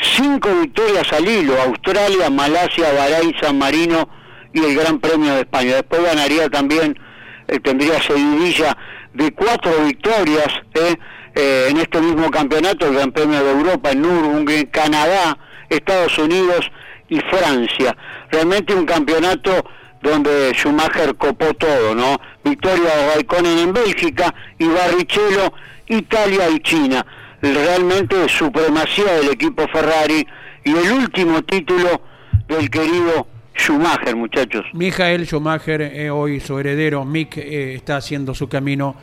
[0.00, 4.08] cinco victorias al hilo, Australia, Malasia, Bahrein, San Marino
[4.56, 5.74] y el Gran Premio de España.
[5.74, 6.98] Después ganaría también,
[7.46, 8.76] eh, tendría seguidilla
[9.12, 10.96] de cuatro victorias eh,
[11.34, 15.36] eh, en este mismo campeonato, el Gran Premio de Europa, en Nürburgring, Canadá,
[15.68, 16.70] Estados Unidos
[17.10, 17.94] y Francia.
[18.30, 19.62] Realmente un campeonato
[20.00, 22.18] donde Schumacher copó todo, ¿no?
[22.42, 25.52] Victoria de Raikkonen en Bélgica y Barrichello,
[25.88, 27.04] Italia y China.
[27.42, 30.26] Realmente supremacía del equipo Ferrari
[30.64, 32.00] y el último título
[32.48, 34.64] del querido Schumacher, muchachos.
[34.72, 38.94] Michael Schumacher, eh, hoy su heredero Mick, eh, está haciendo su camino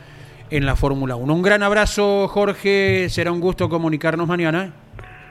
[0.50, 1.34] en la Fórmula 1.
[1.34, 3.08] Un gran abrazo, Jorge.
[3.10, 4.72] Será un gusto comunicarnos mañana.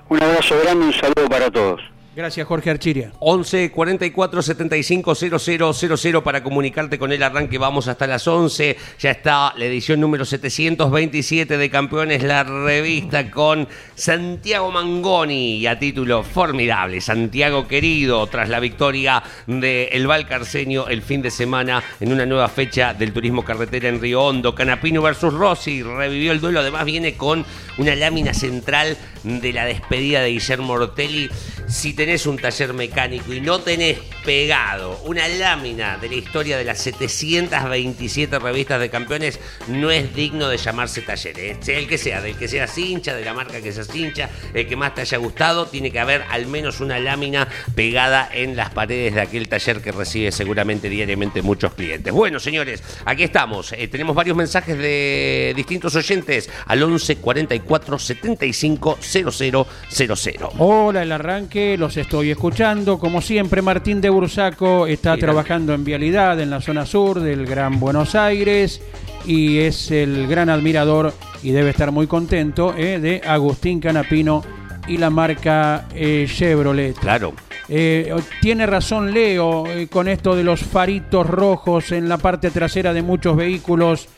[0.10, 1.93] Un abrazo grande, un saludo para todos.
[2.16, 3.12] Gracias, Jorge Archiria.
[3.18, 7.58] 11 44 75 000 para comunicarte con el arranque.
[7.58, 8.78] Vamos hasta las 11.
[9.00, 15.80] Ya está la edición número 727 de Campeones, la revista con Santiago Mangoni y a
[15.80, 17.02] título formidable.
[17.02, 22.48] Santiago querido, tras la victoria del el Valcarceño el fin de semana en una nueva
[22.48, 24.54] fecha del turismo carretera en Río Hondo.
[24.54, 26.60] Canapino versus Rossi revivió el duelo.
[26.60, 27.44] Además, viene con
[27.80, 31.30] una lámina central de la despedida de Guillermo Ortelli.
[31.68, 36.64] Si tenés un taller mecánico y no tenés pegado una lámina de la historia de
[36.64, 41.40] las 727 revistas de campeones, no es digno de llamarse taller.
[41.40, 41.58] ¿eh?
[41.62, 44.68] Sea el que sea, del que seas hincha, de la marca que seas hincha, el
[44.68, 48.70] que más te haya gustado, tiene que haber al menos una lámina pegada en las
[48.72, 52.14] paredes de aquel taller que recibe seguramente diariamente muchos clientes.
[52.14, 53.72] Bueno, señores, aquí estamos.
[53.74, 60.38] Eh, tenemos varios mensajes de distintos oyentes al 11 44 75 0000.
[60.58, 62.98] Hola, el arranque, los estoy escuchando.
[62.98, 67.80] Como siempre, Martín de Bursaco está trabajando en vialidad en la zona sur del Gran
[67.80, 68.82] Buenos Aires
[69.26, 74.44] y es el gran admirador y debe estar muy contento eh, de Agustín Canapino
[74.88, 76.96] y la marca eh, Chevrolet.
[76.96, 77.34] Claro.
[77.70, 83.02] Eh, tiene razón Leo con esto de los faritos rojos en la parte trasera de
[83.02, 84.10] muchos vehículos.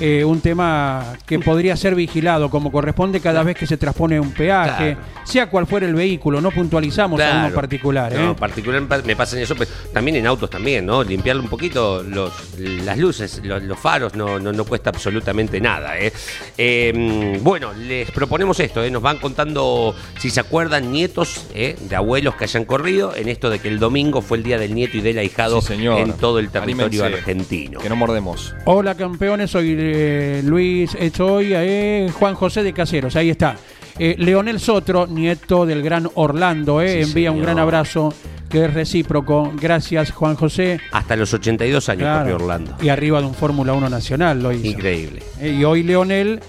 [0.00, 4.32] Eh, un tema que podría ser vigilado como corresponde cada vez que se transpone un
[4.32, 5.00] peaje, Claro.
[5.24, 7.54] sea cual fuera el vehículo, no puntualizamos a uno Claro.
[7.54, 8.12] particular.
[8.12, 8.18] ¿eh?
[8.18, 11.02] No, particular me pasa en eso, pero también en autos también, ¿no?
[11.02, 15.98] Limpiarle un poquito los, las luces, los, los faros, no, no, no cuesta absolutamente nada,
[15.98, 16.12] ¿eh?
[16.58, 18.90] Eh, Bueno, les proponemos esto, ¿eh?
[18.90, 21.76] Nos van contando, si se acuerdan, nietos ¿eh?
[21.88, 24.74] de abuelos que hayan corrido, en esto de que el domingo fue el día del
[24.74, 26.00] nieto y del ahijado Sí, señor.
[26.00, 27.80] en todo el territorio Anímense, argentino.
[27.80, 28.54] Que no mordemos.
[28.64, 33.56] Hola campeones, soy eh, Luis, soy eh, Juan José de Caseros, ahí está.
[33.98, 38.12] Eh, Leonel Sotro, nieto del gran Orlando, eh, Sí, envía un gran abrazo
[38.50, 39.52] que es recíproco.
[39.60, 40.78] Gracias Juan José.
[40.92, 42.76] Hasta los 82 años Claro, Orlando.
[42.82, 44.66] Y arriba de un Fórmula 1 nacional lo hizo.
[44.66, 45.22] Increíble.
[45.42, 46.40] Y hoy Leonel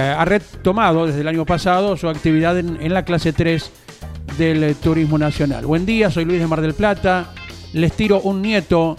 [0.00, 3.70] ha retomado desde el año pasado su actividad en, en la clase 3
[4.38, 5.66] del Turismo Nacional.
[5.66, 7.32] Buen día, soy Luis de Mar del Plata.
[7.72, 8.96] Les tiro un nieto,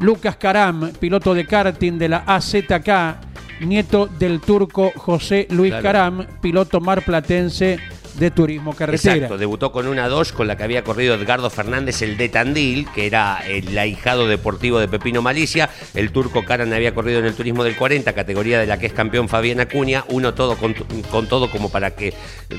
[0.00, 5.82] Lucas Caram, piloto de karting de la AZK, nieto del turco José Luis Claro.
[5.82, 7.78] Caram, piloto marplatense
[8.18, 9.14] de turismo carretera.
[9.14, 12.86] Exacto, debutó con una Dodge con la que había corrido Edgardo Fernández, el de Tandil,
[12.94, 15.70] que era el ahijado deportivo de Pepino Malicia.
[15.94, 18.92] El turco Karan había corrido en el turismo del 40, categoría de la que es
[18.92, 20.04] campeón Fabián Acuña.
[20.08, 20.74] Uno todo con,
[21.10, 22.14] con todo como para que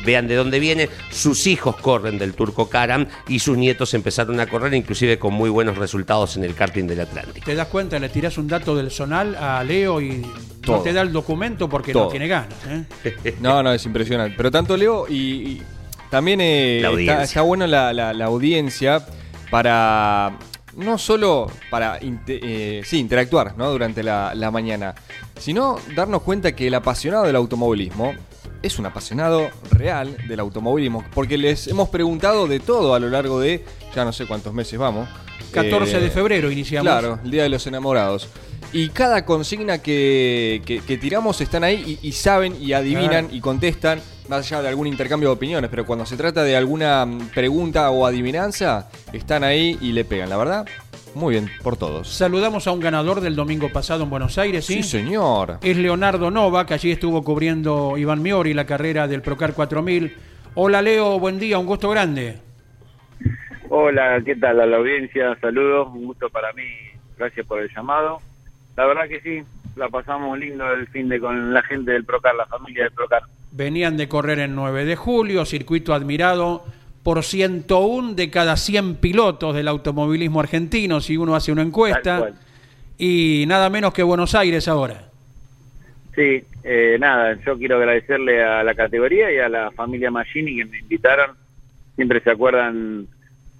[0.05, 0.89] vean de dónde viene.
[1.11, 5.49] Sus hijos corren del turco Karan y sus nietos empezaron a correr, inclusive con muy
[5.49, 7.45] buenos resultados en el karting del Atlántico.
[7.45, 10.83] Te das cuenta, le tirás un dato del zonal a Leo y no Todo.
[10.83, 12.53] te da el documento porque no tiene ganas.
[12.67, 13.35] ¿eh?
[13.39, 14.35] No, no, es impresionante.
[14.35, 15.61] Pero tanto Leo y, y
[16.09, 19.05] también eh, La está, bueno la, la- la audiencia
[19.51, 20.37] para
[20.75, 23.69] no solo para eh, sí, interactuar ¿no?
[23.71, 24.95] durante la, la mañana,
[25.39, 28.13] sino darnos cuenta que el apasionado del automovilismo
[28.61, 33.39] es un apasionado real del automovilismo, porque les hemos preguntado de todo a lo largo
[33.39, 33.63] de
[33.95, 35.07] ya no sé cuántos meses vamos.
[35.53, 36.91] 14 Eh, de febrero iniciamos.
[36.91, 38.27] Claro, el Día de los Enamorados.
[38.71, 43.27] Y cada consigna que, que- que tiramos están ahí y, y saben y adivinan Claro.
[43.31, 47.05] y contestan, más allá de algún intercambio de opiniones, pero cuando se trata de alguna
[47.33, 50.29] pregunta o adivinanza, están ahí y le pegan.
[50.29, 50.67] La verdad,
[51.15, 52.07] muy bien, por todos.
[52.07, 54.83] Saludamos a un ganador del domingo pasado en Buenos Aires, ¿sí?
[54.83, 55.57] Sí, señor.
[55.63, 60.15] Es Leonardo Nova, que allí estuvo cubriendo Iván Miori la carrera del Procar 4000.
[60.53, 62.37] Hola Leo, buen día, un gusto grande.
[63.69, 65.35] Hola, ¿qué tal a la audiencia?
[65.41, 66.63] Saludos, un gusto para mí,
[67.17, 68.19] gracias por el llamado.
[68.77, 69.43] La verdad que sí,
[69.75, 73.23] la pasamos lindo el fin de con la gente del Procar, la familia del Procar.
[73.51, 76.63] Venían de correr en 9 de julio, circuito admirado
[77.03, 82.31] por 101 de cada 100 pilotos del automovilismo argentino, si uno hace una encuesta.
[82.97, 85.09] Y nada menos que Buenos Aires ahora.
[86.13, 90.65] Sí, eh, nada, yo quiero agradecerle a la categoría y a la familia Magini que
[90.65, 91.31] me invitaron.
[91.95, 93.07] Siempre se acuerdan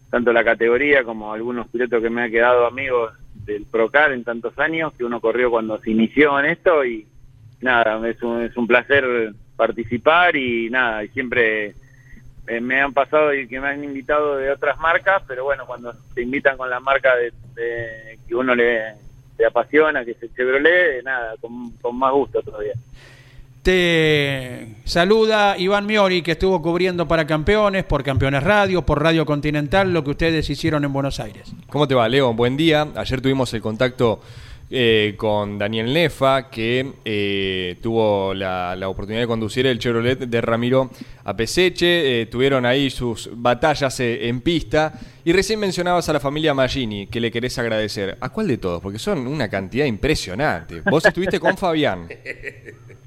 [0.10, 3.14] tanto la categoría como algunos pilotos que me han quedado amigos
[3.46, 7.08] del Procar en tantos años, que uno corrió cuando se inició en esto y
[7.62, 11.74] nada, es un, es un placer participar y nada, y siempre
[12.48, 15.94] eh, me han pasado y que me han invitado de otras marcas, pero bueno, cuando
[16.16, 18.80] te invitan con la marca de, de- que uno le,
[19.38, 22.74] le apasiona, que es el Chevrolet, nada, con, con más gusto todavía.
[23.62, 29.92] Te saluda Iván Miori, que estuvo cubriendo para campeones, por Campeones Radio, por Radio Continental,
[29.92, 31.52] lo que ustedes hicieron en Buenos Aires.
[31.70, 32.34] ¿Cómo te va, Leo?
[32.34, 32.88] Buen día.
[32.96, 34.22] Ayer tuvimos el contacto
[34.72, 40.42] eh, con Daniel Nefa, que eh, tuvo la, la oportunidad de conducir el Chevrolet de
[40.42, 40.90] Ramiro
[41.24, 42.22] a Peseche.
[42.22, 44.94] Eh, tuvieron ahí sus batallas eh, en pista.
[45.26, 48.18] Y recién mencionabas a la familia Magini, que le querés agradecer.
[48.20, 48.82] ¿A cuál de todos?
[48.82, 50.82] Porque son una cantidad impresionante.
[50.82, 52.08] Vos estuviste con Fabián.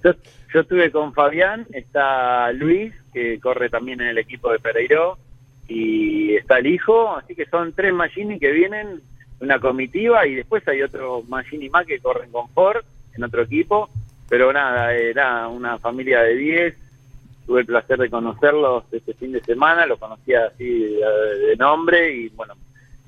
[0.05, 0.13] Yo,
[0.53, 5.19] yo estuve con Fabián, está Luis, que corre también en el equipo de Pereiro,
[5.69, 9.01] y está el hijo, así que son tres Magini que vienen,
[9.43, 13.91] una comitiva, y después hay otro Magini más que corren con Ford, en otro equipo,
[14.29, 16.77] pero nada, era una familia de 10,
[17.47, 22.29] tuve el placer de conocerlos este fin de semana, los conocía así de, nombre, y
[22.31, 22.55] bueno,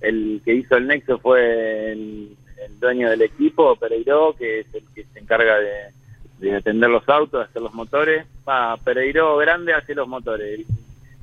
[0.00, 2.36] el que hizo el nexo fue el,
[2.80, 5.94] dueño del equipo, Pereiro, que es el que se encarga de
[6.38, 8.26] de atender los autos, de hacer los motores.
[8.46, 10.60] Ah, Pereiro Grande hace los motores.
[10.60, 10.66] El,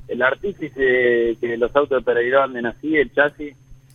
[0.08, 3.54] el artífice que los autos de Pereiro anden así, el chasis,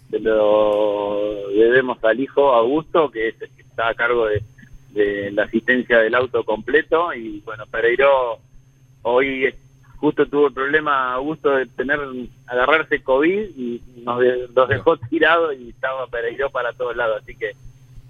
[0.10, 4.42] se lo debemos al hijo Augusto, que es el que está a cargo de,
[5.32, 7.14] la asistencia del auto completo.
[7.14, 8.40] Y bueno, Pereiro
[9.04, 9.54] hoy
[9.98, 12.00] justo tuvo el problema Augusto de tener
[12.48, 17.22] agarrarse COVID y nos de- los dejó tirados y estaba Pereiro para todos lados.
[17.22, 17.52] Así que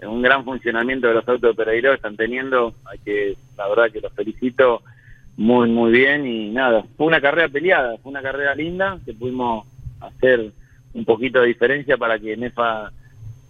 [0.05, 3.99] un gran funcionamiento de los autos de Pereiro están teniendo, hay que, la verdad que
[4.01, 4.81] los felicito
[5.38, 9.65] muy muy bien y nada, fue una carrera peleada, fue una carrera linda que pudimos
[9.99, 10.51] hacer
[10.93, 12.91] un poquito de diferencia para que Nefa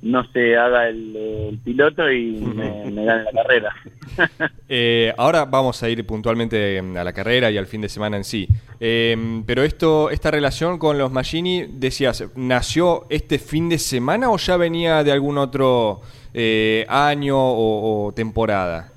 [0.02, 3.76] no se haga el, el piloto y me, me gane la carrera.
[4.70, 8.18] Eh, ahora vamos a ir puntualmente mm, a la carrera y al fin de semana
[8.18, 8.48] en sí.
[8.82, 14.38] Eh, pero esto, esta relación con los Magini, decías, ¿nació este fin de semana o
[14.38, 16.02] ya venía de algún otro
[16.34, 18.92] eh, año o, o temporada?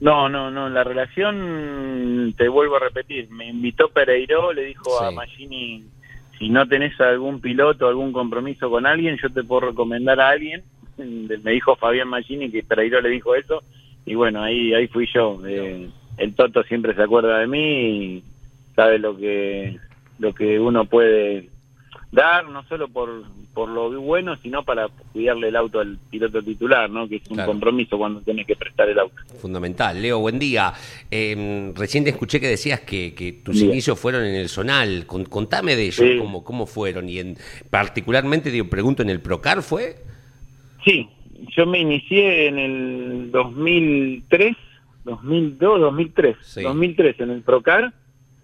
[0.00, 5.10] No, no, no, la relación, te vuelvo a repetir, me invitó Pereiro, le dijo a.
[5.10, 5.84] Magini,
[6.40, 10.62] si no tenés algún piloto, algún compromiso con alguien, yo te puedo recomendar a alguien.
[10.96, 13.62] Me dijo Fabián Magini que Pereiro le dijo eso,
[14.06, 15.38] y bueno, ahí ahí fui yo.
[15.46, 18.24] Eh, el Toto siempre se acuerda de mí y
[18.74, 19.76] sabe lo que
[20.18, 21.50] lo que uno puede
[22.12, 23.22] dar, no solo por,
[23.54, 27.08] por lo bueno, sino para cuidarle el auto al piloto titular, ¿no?
[27.08, 27.52] que es un Claro.
[27.52, 29.14] compromiso cuando tenés que prestar el auto.
[29.40, 30.00] Fundamental.
[30.02, 30.72] Leo, buen día.
[31.10, 33.70] Eh, recién te escuché que decías que, que tus Bien.
[33.70, 35.06] inicios fueron en el Zonal.
[35.06, 36.18] Con- contame de ellos, Sí.
[36.18, 37.08] cómo, cómo fueron.
[37.08, 37.36] Y en,
[37.70, 39.96] particularmente, digo, pregunto, ¿en el Procar fue?
[40.84, 41.08] Sí,
[41.56, 44.56] yo me inicié en el 2003,
[45.04, 46.62] 2002, 2003, Sí.
[46.62, 47.92] 2003 en el Procar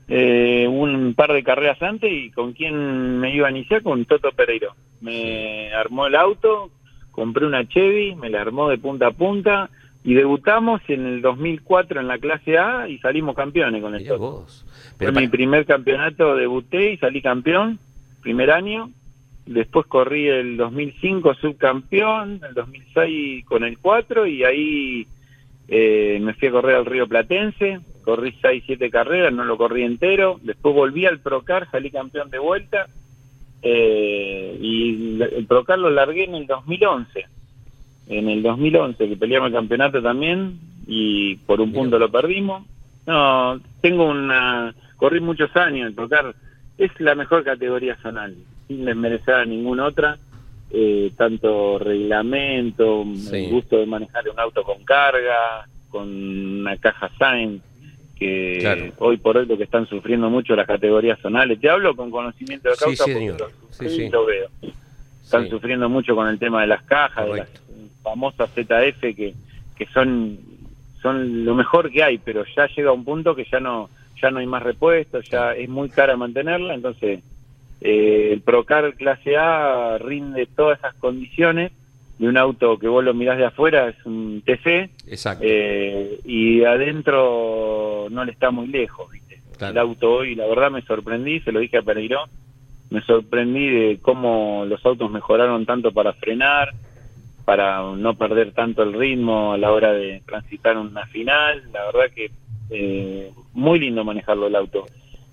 [0.09, 4.31] eh, un par de carreras antes y con quién me iba a iniciar, con Toto
[4.33, 4.75] Pereiro.
[5.01, 6.71] Me armó el auto,
[7.11, 9.71] compré una Chevy, me la armó de punta a punta
[10.05, 14.15] y debutamos en el 2004 en la clase A y salimos campeones con el Mirá
[14.15, 14.31] Toto.
[14.31, 14.65] vos.
[14.97, 17.81] Fue Pero mi primer campeonato, debuté y salí campeón,
[18.23, 18.91] primer año.
[19.47, 25.07] Después corrí el 2005 subcampeón, el 2006 con el 4 y ahí
[25.69, 27.81] eh, me fui a correr al Río Platense.
[28.07, 30.39] Corrí 6, 7 carreras, no lo corrí entero.
[30.43, 32.87] Después volví al Procar, salí campeón de vuelta.
[33.63, 37.27] Eh, y el Procar lo largué en el 2011.
[38.09, 42.65] En el 2011, que peleamos el campeonato también y por un punto lo perdimos.
[43.07, 44.73] No, tengo una.
[44.97, 45.89] Corrí muchos años.
[45.89, 46.33] El Procar
[46.79, 48.37] es la mejor categoría zonal,
[48.69, 50.17] sin desmerecer a ninguna otra.
[50.71, 53.47] Eh, tanto reglamento, Sí.
[53.47, 56.09] el gusto de manejar un auto con carga, con
[56.61, 57.63] una caja Sainz,
[58.19, 58.87] que Claro.
[58.99, 61.61] hoy por hoy lo que están sufriendo mucho las categorías zonales.
[61.61, 63.41] Te hablo con conocimiento de Sí, causa sí, porque señor.
[63.41, 64.09] lo Sí, sí.
[64.09, 64.49] lo veo.
[65.23, 65.51] Están Sí.
[65.51, 67.49] sufriendo mucho con el tema de las cajas, de las
[68.03, 69.35] famosas ZF que,
[69.77, 70.39] que son
[71.03, 73.91] son lo mejor que hay, pero ya llega un punto que ya no
[74.21, 77.21] ya no hay más repuestos, ya es muy cara mantenerla, entonces
[77.83, 81.71] eh, el Procar clase A rinde todas esas condiciones
[82.19, 85.45] de un auto que vos lo mirás de afuera, es un TC, Exacto.
[85.47, 89.41] eh, y adentro no le está muy lejos, ¿viste?
[89.59, 89.73] Claro.
[89.73, 92.25] El auto hoy, la verdad me sorprendí, se lo dije a Pereiro,
[92.91, 96.73] me sorprendí de cómo los autos mejoraron tanto para frenar,
[97.45, 102.15] para no perder tanto el ritmo a la hora de transitar una final, la verdad
[102.15, 102.31] que
[102.71, 104.87] eh, muy lindo manejarlo el auto.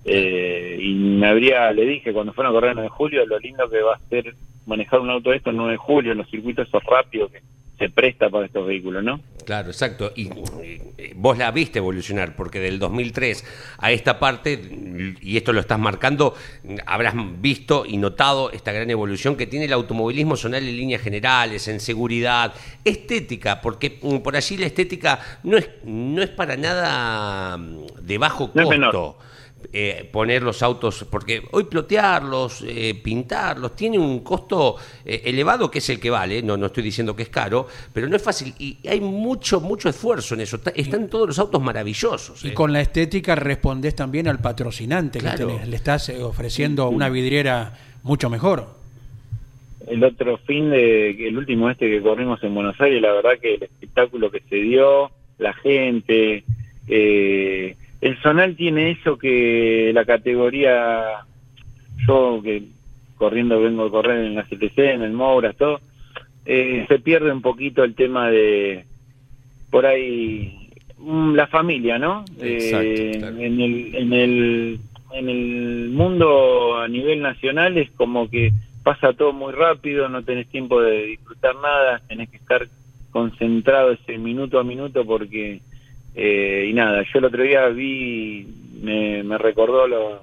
[0.06, 3.40] Eh, y me habría, le dije cuando fueron a correr el 9 de julio, lo
[3.40, 4.34] lindo que va a ser
[4.66, 7.42] manejar un auto de estos el 9 de julio, en los circuitos esos rápidos que
[7.78, 9.20] se presta para estos vehículos, ¿no?
[9.46, 10.12] Claro, exacto.
[10.16, 10.30] Y
[10.62, 15.80] eh, vos la viste evolucionar, porque del 2003 a esta parte, y esto lo estás
[15.80, 16.36] marcando,
[16.86, 21.68] habrás visto y notado esta gran evolución que tiene el automovilismo zonal en líneas generales,
[21.68, 22.54] en seguridad,
[22.86, 28.18] estética, porque mm, por allí la estética no es, no es para nada mm, de
[28.18, 29.18] bajo costo.
[29.72, 35.80] Eh, poner los autos, porque hoy plotearlos, eh, pintarlos, tiene un costo eh, elevado que
[35.80, 38.54] es el que vale, no, no estoy diciendo que es caro, pero no es fácil
[38.60, 40.58] y hay mucho, mucho esfuerzo en eso.
[40.58, 42.44] Está- están todos los autos maravillosos.
[42.44, 42.54] Y eh.
[42.54, 45.48] con la estética respondés también al patrocinante Claro.
[45.48, 45.68] que tenés.
[45.68, 48.68] Le estás ofreciendo una vidriera mucho mejor.
[49.88, 53.56] el otro fin de el último este que corrimos en Buenos Aires la verdad que
[53.56, 56.44] el espectáculo que se dio la gente
[56.88, 61.26] eh, el zonal tiene eso que la categoría
[62.08, 62.64] yo que
[63.16, 65.80] corriendo vengo a correr en la CTC en el Moura todo
[66.46, 68.86] eh, se pierde un poquito el tema de
[69.72, 73.38] por ahí mm, la familia no Exacto, Eh, claro.
[73.38, 74.80] en el en el
[75.14, 78.52] en el mundo a nivel nacional es como que
[78.84, 82.68] pasa todo muy rápido, no tenés tiempo de disfrutar nada, tenés que estar
[83.12, 85.62] concentrado ese minuto a minuto porque
[86.16, 88.48] eh, y nada, yo el otro día vi,
[88.82, 90.22] me, recordó lo,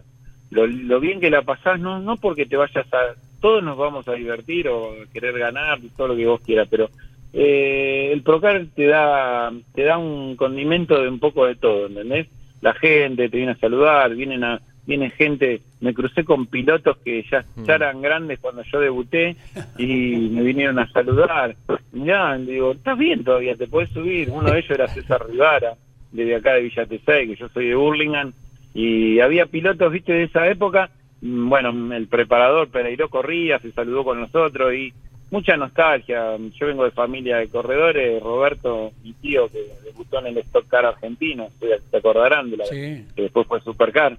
[0.51, 4.07] lo, lo bien que la pasás, no, no porque te vayas a, todos nos vamos
[4.07, 6.91] a divertir o querer ganar, todo lo que vos quieras, pero
[7.33, 12.29] eh, el Procar te da, te da un condimento de un poco de todo, ¿entendés?
[12.61, 14.61] La gente te viene a saludar, vienen a,
[14.91, 19.37] viene gente, me crucé con pilotos que ya, ya eran grandes cuando yo debuté
[19.79, 21.55] y me vinieron a saludar.
[21.93, 24.29] Mirá, digo, estás bien todavía, te puedes subir.
[24.31, 25.75] Uno de ellos era César Rivara,
[26.11, 28.33] de acá de Villa Tesey, que yo soy de Burlingame,
[28.75, 30.91] y había pilotos, viste, de esa época.
[31.21, 34.93] Mm, Bueno, el preparador Pereiro corría, se saludó con nosotros y
[35.31, 36.37] mucha nostalgia.
[36.59, 40.85] Yo vengo de familia de corredores, Roberto, mi tío, que debutó en el Stock Car
[40.87, 43.05] argentino, se acordarán de la Sí.
[43.15, 44.19] que después fue Supercar.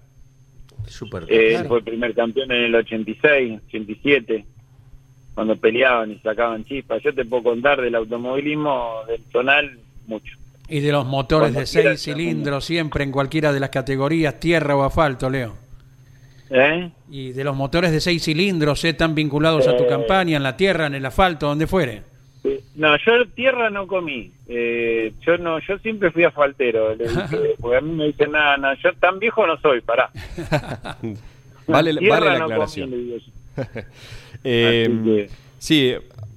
[0.91, 1.67] Súper Eh, Claro.
[1.69, 4.45] Fue el primer campeón en el 86, 87,
[5.33, 7.01] cuando peleaban y sacaban chispas.
[7.03, 10.37] Yo te puedo contar del automovilismo del zonal mucho.
[10.67, 14.75] Y de los motores Cuando de seis cilindros, siempre en cualquiera de las categorías, tierra
[14.75, 15.55] o asfalto, Leo.
[16.49, 16.89] ¿Eh?
[17.09, 18.93] Y de los motores de seis cilindros, ¿eh?
[18.93, 19.87] tan vinculados a tu Eh.
[19.87, 22.03] campaña, en la tierra, en el asfalto, donde fuere.
[22.81, 24.31] No, yo tierra no comí.
[24.47, 26.95] Eh, yo no, yo siempre fui asfaltero.
[26.95, 30.09] Le dije, porque a mí me dicen, nada, no, yo tan viejo no soy, pará.
[31.67, 32.89] Vale, Tierra vale la no aclaración.
[32.89, 33.63] le digo yo.
[34.43, 35.29] Eh, que-
[35.59, 35.93] Sí,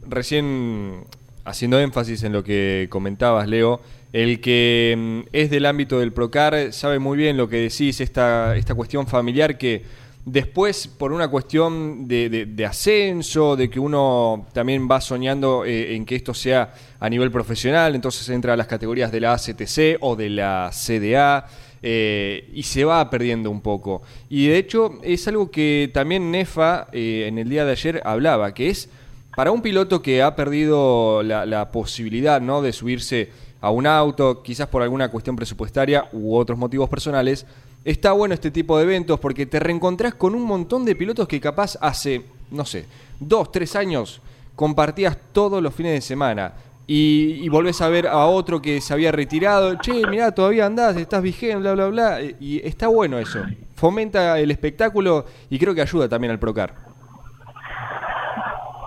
[0.07, 1.05] recién
[1.47, 3.81] haciendo énfasis en lo que comentabas, Leo,
[4.13, 8.55] el que mm, es del ámbito del Procar sabe muy bien lo que decís, esta,
[8.57, 9.83] esta cuestión familiar que
[10.25, 15.95] después, por una cuestión de, de- de ascenso, de que uno también va soñando eh,
[15.95, 19.99] en que esto sea a nivel profesional, entonces entra a las categorías de la ACTC
[20.01, 21.47] o de la CDA.
[21.87, 24.01] eh, y se va perdiendo un poco.
[24.31, 28.55] Y de hecho es algo que también Nefa eh, en el día de ayer hablaba,
[28.55, 28.89] que es
[29.37, 32.63] para un piloto que ha perdido la, la posibilidad ¿no?
[32.63, 33.29] de subirse
[33.61, 37.45] a un auto, quizás por alguna cuestión presupuestaria u otros motivos personales,
[37.85, 41.41] está bueno este tipo de eventos porque te reencontrás con un montón de pilotos que
[41.41, 42.87] capaz hace, no sé,
[43.21, 44.21] dos, tres años
[44.57, 46.53] compartías todos los fines de semana.
[46.87, 50.97] Y, y volvés a ver a otro que se había retirado, che, mirá, todavía andás,
[50.99, 52.21] estás vigente, bla, bla, bla.
[52.23, 53.43] eh, Y está bueno eso.
[53.75, 56.75] Fomenta el espectáculo y creo que ayuda también al Procar.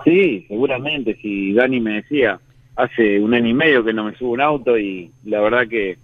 [0.04, 1.16] Sí, seguramente.
[1.20, 2.38] Si Dani me decía,
[2.76, 5.98] hace un año y medio que no me subo un auto y la verdad que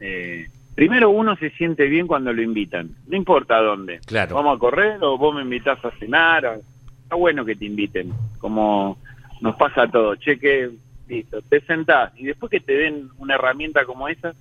[0.00, 4.00] eh, primero uno se siente bien cuando lo invitan, no importa dónde.
[4.06, 4.34] Claro.
[4.36, 6.46] Vamos a correr o vos me invitás a cenar.
[6.46, 6.60] o-
[7.02, 8.96] Está bueno que te inviten, como
[9.42, 10.18] nos pasa a todos.
[10.18, 10.70] Cheque,
[11.08, 14.32] listo, te sentás y después que te den una herramienta como esa,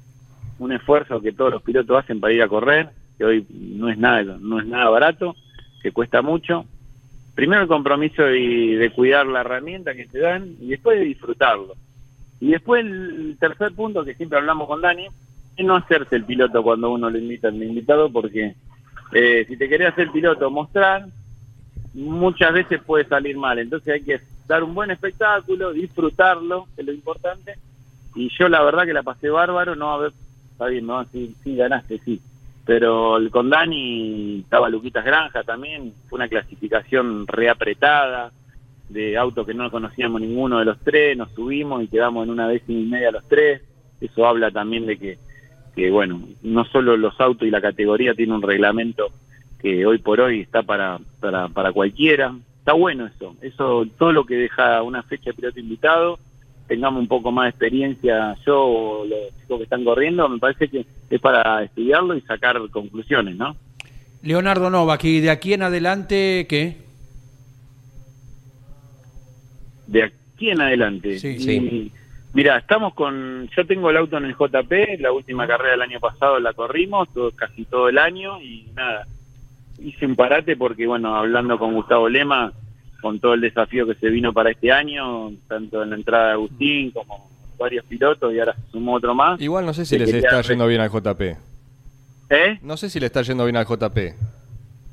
[0.57, 3.97] un esfuerzo que todos los pilotos hacen para ir a correr, que hoy no es
[3.97, 5.35] nada, no es nada barato,
[5.83, 6.65] que cuesta mucho.
[7.35, 11.73] Primero el compromiso y de cuidar la herramienta que te dan y después de disfrutarlo.
[12.39, 15.07] Y después el tercer punto que siempre hablamos con Dani
[15.63, 18.55] no hacerse el piloto cuando uno lo invita al invitado porque
[19.13, 21.05] eh, si te querés hacer piloto mostrar
[21.93, 23.59] muchas veces puede salir mal.
[23.59, 27.55] Entonces hay que dar un buen espectáculo disfrutarlo que es lo importante.
[28.15, 30.13] Y yo la verdad que la pasé bárbaro no a ver
[30.51, 32.21] está bien no sí, sí ganaste sí.
[32.65, 38.31] Pero el con Dani estaba Luquitas Granja también fue una clasificación reapretada
[38.89, 42.47] de autos que no conocíamos ninguno de los tres nos subimos y quedamos en una
[42.47, 43.61] décima y media los tres.
[43.99, 45.19] Eso habla también de que
[45.75, 49.11] que bueno, no solo los autos y la categoría tiene un reglamento
[49.59, 52.35] que hoy por hoy está para, para, para cualquiera.
[52.59, 56.19] Está bueno eso, eso todo lo que deja una fecha de piloto invitado,
[56.67, 60.67] tengamos un poco más de experiencia yo o los chicos que están corriendo, me parece
[60.67, 63.55] que es para estudiarlo y sacar conclusiones, ¿no?
[64.21, 66.77] Leonardo Novak, y de aquí en adelante, ¿qué?
[69.91, 71.19] de aquí en adelante.
[71.19, 71.91] Sí, Y, sí.
[72.33, 75.99] Mira, estamos con, yo tengo el auto en el JP, la última carrera del año
[75.99, 79.05] pasado la corrimos, todo, casi todo el año y nada,
[79.79, 82.53] hice un parate porque bueno, hablando con Gustavo Lema,
[83.01, 86.33] con todo el desafío que se vino para este año, tanto en la entrada de
[86.33, 87.29] Agustín como
[87.59, 89.41] varios pilotos y ahora se sumó otro más.
[89.41, 91.21] Igual no sé si les quería está yendo bien al JP.
[92.29, 92.59] ¿Eh?
[92.61, 93.97] No sé si le está yendo bien al JP.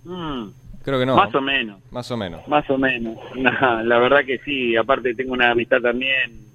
[0.05, 0.49] Mm,
[0.82, 1.14] Creo que no.
[1.14, 1.80] Más o menos.
[1.93, 2.49] Más o menos.
[2.49, 3.16] Más o menos.
[3.36, 4.74] Nah, la verdad que sí.
[4.74, 6.47] Aparte tengo una amistad también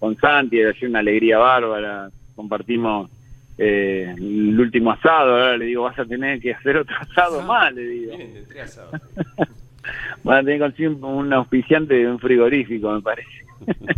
[0.00, 2.08] con Santi, de ayer una alegría bárbara.
[2.34, 3.10] Compartimos
[3.58, 5.32] eh, el último asado.
[5.32, 8.14] Ahora le digo, vas a tener que hacer otro asado más, le digo.
[10.24, 13.30] Van a tener que conseguir un, auspiciante de un frigorífico, me parece.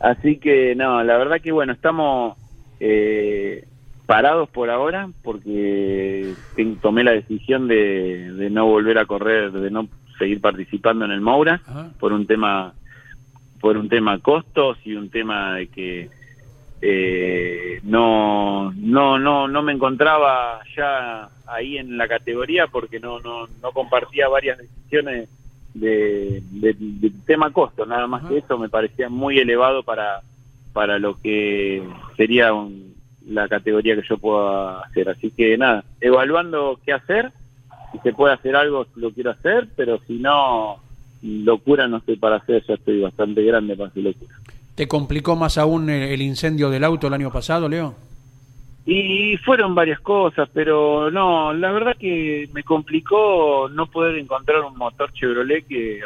[0.00, 2.36] Así que no, la verdad que bueno, estamos
[2.80, 3.64] eh,
[4.06, 6.32] parados por ahora porque
[6.80, 9.88] tomé la decisión de, de no volver a correr, de no
[10.18, 11.90] seguir participando en el Moura Ajá.
[11.98, 12.74] por un tema
[13.60, 16.08] por un tema costos y un tema de que
[16.82, 23.46] eh, no no no no me encontraba ya ahí en la categoría porque no no
[23.62, 25.28] no compartía varias decisiones
[25.74, 27.84] de, de- de tema costo.
[27.86, 30.20] Nada más que eso me parecía muy elevado para
[30.72, 31.82] para lo que
[32.16, 32.94] sería un-
[33.28, 35.08] la categoría que yo pueda hacer.
[35.10, 37.30] Así que nada evaluando qué hacer
[37.92, 40.78] si se puede hacer algo lo quiero hacer pero si no
[41.22, 44.34] locura no estoy para hacer ya estoy bastante grande para hacer locura
[44.80, 47.94] ¿Te complicó más aún el, incendio del auto el año pasado, Leo?
[48.86, 54.78] Y fueron varias cosas, pero no, la verdad que me complicó no poder encontrar un
[54.78, 56.00] motor Chevrolet que,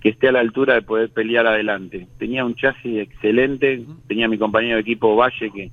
[0.00, 2.08] que esté a la altura de poder pelear adelante.
[2.18, 5.70] Tenía un chasis excelente, tenía mi compañero de equipo Valle que,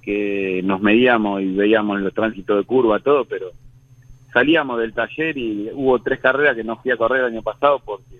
[0.00, 3.50] que nos medíamos y veíamos los tránsitos de curva, todo, pero
[4.34, 7.78] salíamos del taller y hubo tres carreras que no fui a correr el año pasado
[7.82, 8.16] porque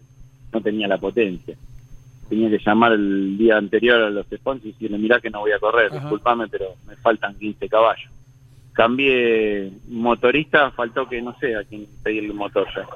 [0.53, 1.55] no tenía la potencia.
[2.29, 5.53] Tenía que llamar el día anterior a los sponsors y decirle, mirá que no voy
[5.53, 5.97] a correr, Ajá.
[6.01, 8.11] disculpame, pero me faltan 15 caballos.
[8.73, 12.87] Cambié motorista, faltó que no sé a quién pedirle el motor ya.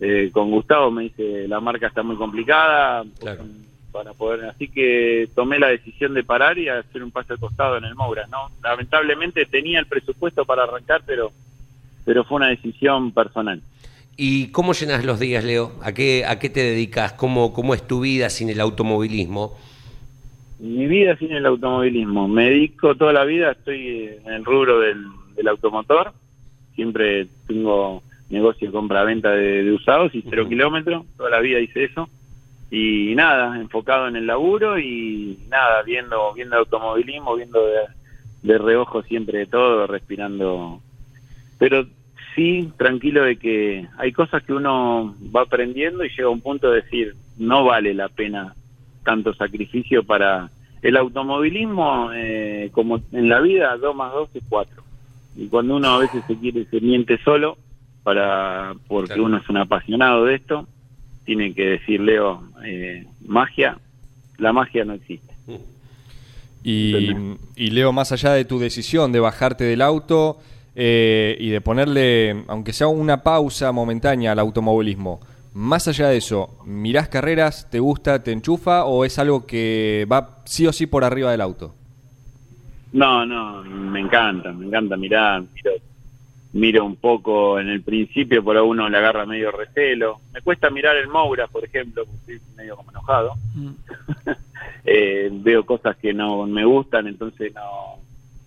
[0.00, 3.44] Eh, con Gustavo me dice, la marca está muy complicada, Claro.
[3.92, 7.76] para poder, así que tomé la decisión de parar y hacer un paso al costado
[7.76, 8.48] en el Moura, ¿no?
[8.62, 11.30] Lamentablemente tenía el presupuesto para arrancar, pero
[12.04, 13.60] pero fue una decisión personal.
[14.16, 15.72] ¿Y cómo llenas los días, Leo?
[15.82, 17.12] ¿A qué, a qué te dedicas?
[17.14, 19.56] ¿Cómo, ¿Cómo es tu vida sin el automovilismo?
[20.60, 22.28] Mi vida sin el automovilismo.
[22.28, 26.12] Me dedico toda la vida, estoy en el rubro del, del automotor.
[26.76, 30.50] Siempre tengo negocio de compra-venta de, de usados y cero Ujú.
[30.50, 31.04] kilómetros.
[31.16, 32.08] Toda la vida hice eso.
[32.70, 37.80] Y nada, enfocado en el laburo y nada, viendo viendo automovilismo, viendo de,
[38.42, 40.80] de reojo siempre de todo, respirando.
[41.64, 41.86] Pero
[42.34, 46.70] sí, tranquilo de que hay cosas que uno va aprendiendo y llega a un punto
[46.70, 48.54] de decir, no vale la pena
[49.02, 50.50] tanto sacrificio para
[50.82, 54.82] el automovilismo, eh, como en la vida, 2 más 2 es 4.
[55.36, 57.56] Y cuando uno a veces se quiere, se miente solo,
[58.02, 59.24] para porque Claro.
[59.24, 60.68] uno es un apasionado de esto,
[61.24, 63.78] tiene que decir, Leo, eh, magia,
[64.36, 65.32] la magia no existe.
[66.62, 67.08] Y,
[67.56, 70.40] y Leo, más allá de tu decisión de bajarte del auto
[70.74, 75.20] eh, y de ponerle, aunque sea una pausa momentánea al automovilismo,
[75.54, 80.42] más allá de eso, ¿mirás carreras, te gusta, te enchufa o es algo que va
[80.44, 81.74] sí o sí por arriba del auto?
[82.92, 85.72] No, no, me encanta, me encanta mirar, miro,
[86.54, 90.20] miro un poco en el principio, por a uno le agarra medio recelo.
[90.32, 93.34] Me cuesta mirar el Moura, por ejemplo, porque estoy medio como enojado.
[93.54, 93.70] Mm.
[94.86, 97.96] Eh, veo cosas que no me gustan, entonces no.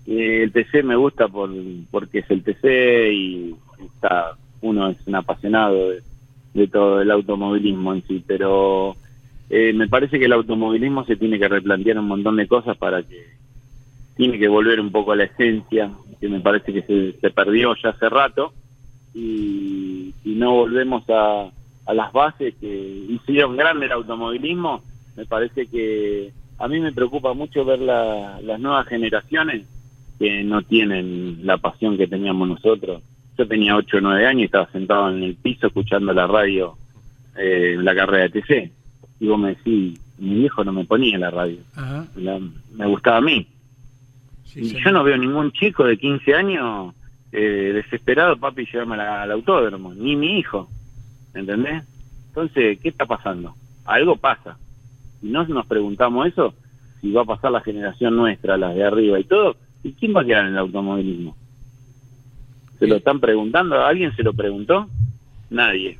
[0.08, 1.51] Eh, el TC me gusta por
[1.91, 3.55] porque es el TC y
[3.93, 5.89] está uno es un apasionado
[6.53, 8.95] de, todo el automovilismo en sí, pero
[9.49, 13.03] eh, me parece que el automovilismo se tiene que replantear un montón de cosas para
[13.03, 13.36] que
[14.16, 17.76] tiene que volver un poco a la esencia, que me parece que se, se perdió
[17.76, 18.51] ya hace rato,
[19.14, 21.51] y si no volvemos a,
[21.86, 22.68] a las bases que
[23.10, 24.82] hicieron grande el automovilismo,
[25.16, 29.66] me parece que a mí me preocupa mucho ver la- las nuevas generaciones
[30.20, 33.01] que no tienen la pasión que teníamos nosotros.
[33.38, 36.76] Yo tenía 8 o 9 años y estaba sentado en el piso escuchando la radio,
[37.38, 38.72] eh, la carrera de TC.
[39.20, 42.07] Y vos me decís, mi viejo no me ponía la radio, Ajá.
[42.15, 42.39] la-
[42.76, 43.47] me gustaba a mí.
[44.45, 46.93] Sí, Y yo no veo ningún chico de 15 años
[47.34, 50.70] eh, desesperado, papi, llevarme la- al autódromo, ni mi hijo.
[51.36, 51.84] ¿Entendés?
[52.30, 53.53] Entonces, ¿qué está pasando?
[53.86, 54.57] Algo pasa.
[55.22, 56.53] Si no nos preguntamos eso,
[57.01, 59.57] si va a pasar la generación nuestra, las de arriba y todo,
[59.88, 61.35] ¿y quién va a quedar en el automovilismo?
[62.79, 63.83] ¿Se lo están preguntando?
[63.83, 64.88] ¿Alguien se lo preguntó?
[65.49, 65.97] Nadie.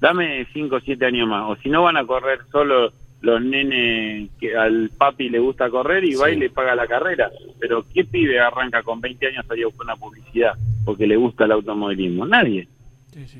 [0.00, 1.48] Dame 5 o 7 años más.
[1.48, 6.04] O si no van a correr solo los nenes que al papi le gusta correr
[6.04, 7.30] y va y le paga la carrera.
[7.60, 10.52] Pero ¿qué pibe arranca con 20 años a buscar una publicidad
[10.84, 12.26] porque le gusta el automovilismo?
[12.26, 12.66] Nadie.
[13.12, 13.38] Sí, sí.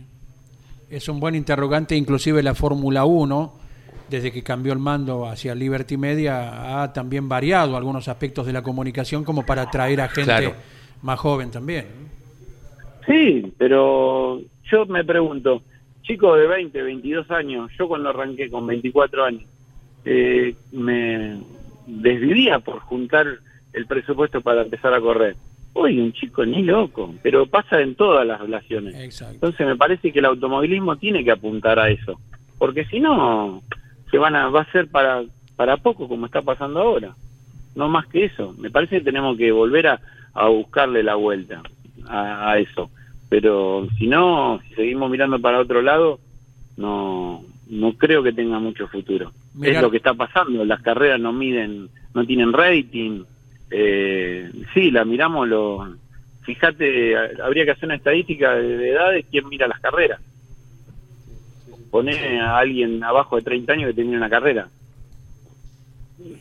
[0.88, 3.54] Es un buen interrogante, inclusive la Fórmula 1,
[4.12, 8.62] desde que cambió el mando hacia Liberty Media, ha también variado algunos aspectos de la
[8.62, 10.54] comunicación como para atraer a gente Claro.
[11.02, 11.86] más joven también.
[13.06, 14.40] Sí, pero
[14.70, 15.62] yo me pregunto,
[16.02, 19.42] chico de 20, 22 años, yo cuando arranqué con 24 años,
[20.04, 21.38] eh, me
[21.86, 23.26] desvivía por juntar
[23.72, 25.36] el presupuesto para empezar a correr.
[25.72, 28.94] Hoy un chico ni loco, pero pasa en todas las relaciones.
[28.94, 29.34] Exacto.
[29.34, 32.20] Entonces me parece que el automovilismo tiene que apuntar a eso,
[32.58, 33.62] porque si no
[34.12, 35.24] se van a va a ser para
[35.56, 37.14] para poco como está pasando ahora.
[37.74, 38.54] No más que eso.
[38.58, 40.00] Me parece que tenemos que volver a,
[40.34, 41.62] a buscarle la vuelta
[42.06, 42.90] a, a eso.
[43.30, 46.20] Pero si no, si seguimos mirando para otro lado,
[46.76, 49.32] no no creo que tenga mucho futuro.
[49.62, 50.64] Es lo que está pasando.
[50.64, 53.24] Las carreras no miden, no tienen rating.
[53.70, 55.96] Eh, sí, la miramos lo.
[56.42, 60.20] Fíjate, habría que hacer una estadística de, de edades, quién mira las carreras.
[61.92, 64.66] Poné a alguien abajo de 30 años que tenía una carrera.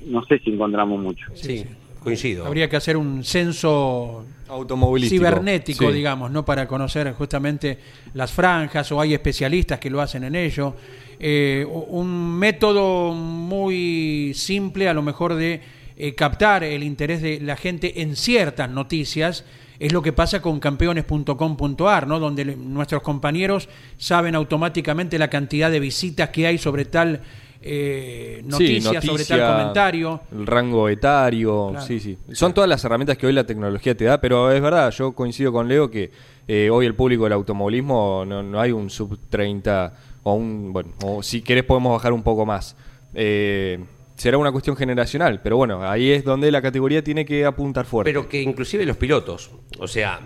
[0.05, 1.25] No sé si encontramos mucho.
[1.35, 1.65] Sí,
[1.99, 2.45] coincido.
[2.45, 5.19] Habría que hacer un censo Automovilístico.
[5.25, 5.93] cibernético, Sí.
[5.93, 6.45] digamos, ¿no?
[6.45, 7.77] Para conocer justamente
[8.13, 10.73] las franjas, o hay especialistas que lo hacen en ello.
[11.19, 15.61] Eh, un método muy simple, a lo mejor, de
[15.97, 19.45] eh, captar el interés de la gente en ciertas noticias.
[19.81, 22.19] Es lo que pasa con campeones.com.ar, ¿no?
[22.19, 23.67] Donde le- nuestros compañeros
[23.97, 27.21] saben automáticamente la cantidad de visitas que hay sobre tal
[27.63, 30.21] eh, Sí, noticia, sobre tal comentario.
[30.31, 31.85] El rango etario, Claro.
[31.85, 32.17] sí, sí.
[32.31, 35.51] Son todas las herramientas que hoy la tecnología te da, pero es verdad, yo coincido
[35.51, 36.09] con Leo que
[36.47, 40.89] eh, hoy el público del automovilismo no, no hay un sub 30 o un, bueno,
[41.03, 42.75] o si querés podemos bajar un poco más.
[43.13, 43.79] Eh,
[44.21, 48.07] será una cuestión generacional, pero bueno, ahí es donde la categoría tiene que apuntar fuerte.
[48.11, 49.49] Pero que inclusive los pilotos,
[49.79, 50.19] o sea,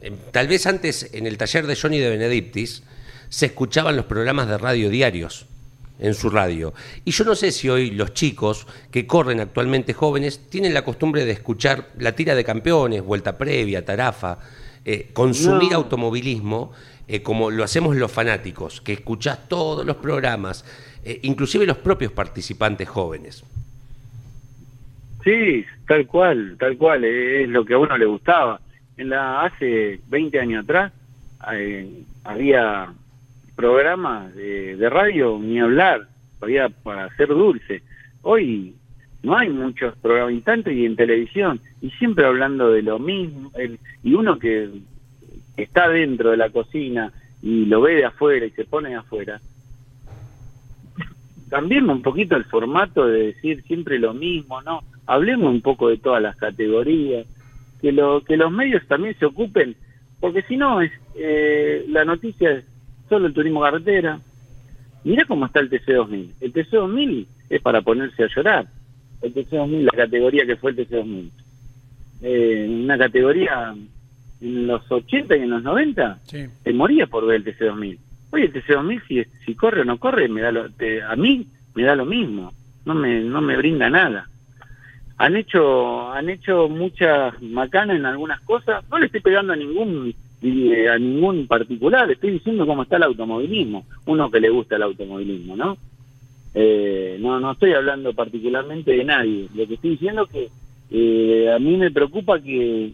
[0.00, 2.82] em, tal vez antes en el taller de Johnny de Benedictis
[3.28, 5.44] se escuchaban los programas de radio diarios
[5.98, 6.72] en su radio.
[7.04, 11.26] Y yo no sé si hoy los chicos que corren actualmente jóvenes tienen la costumbre
[11.26, 14.38] de escuchar la tira de campeones, vuelta previa, tarafa,
[14.86, 15.76] eh, consumir No.
[15.76, 16.72] automovilismo
[17.06, 20.64] eh, como lo hacemos los fanáticos, que escuchás todos los programas,
[21.04, 23.44] eh, inclusive los propios participantes jóvenes.
[25.24, 28.60] Sí, tal cual, tal cual, es lo que a uno le gustaba.
[28.96, 30.92] En la hace 20 años atrás
[31.52, 32.92] eh, había
[33.54, 36.08] programas de, radio ni hablar,
[36.40, 37.82] había para hacer dulce.
[38.22, 38.74] Hoy
[39.22, 43.78] no hay muchos programas instantes y en televisión, y siempre hablando de lo mismo, el-
[44.02, 44.68] y uno que
[45.56, 49.40] está dentro de la cocina y lo ve de afuera y se pone de afuera,
[51.52, 54.80] cambiemos un poquito el formato de decir siempre lo mismo, ¿no?
[55.06, 57.26] Hablemos un poco de todas las categorías,
[57.82, 59.76] que lo que los medios también se ocupen,
[60.18, 62.64] porque si no es eh, la noticia es
[63.10, 64.18] solo el turismo carretera.
[65.04, 66.30] Mira cómo está el TC2000.
[66.40, 68.66] El TC2000 es para ponerse a llorar.
[69.20, 71.30] El TC2000, la categoría que fue el TC2000.
[72.22, 73.74] Eh, una categoría
[74.40, 76.46] en los 80 y en los 90 Sí.
[76.62, 77.98] te moría por ver el TC2000.
[78.32, 80.64] Oye, el TC2000 si, si corre o no corre, me da lo-
[81.08, 82.52] a mí me da lo mismo.
[82.84, 84.26] No me, no me brinda nada.
[85.18, 88.82] Han hecho, han hecho muchas macanas en algunas cosas.
[88.90, 90.12] No le estoy pegando a ningún
[90.42, 92.10] eh, a ningún particular.
[92.10, 93.84] Estoy diciendo cómo está el automovilismo.
[94.06, 95.76] Uno que le gusta el automovilismo, ¿no?
[96.54, 99.48] Eh, no, no estoy hablando particularmente de nadie.
[99.54, 100.48] Lo que estoy diciendo es que
[100.90, 102.92] eh, a mí me preocupa que,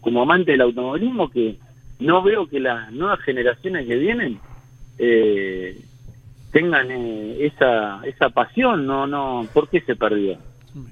[0.00, 1.56] como amante del automovilismo, que
[1.98, 4.40] no veo que las nuevas generaciones que vienen
[5.00, 5.80] eh,
[6.52, 8.86] tengan eh, esa, esa pasión.
[8.86, 10.38] No, no, ¿por qué se perdió?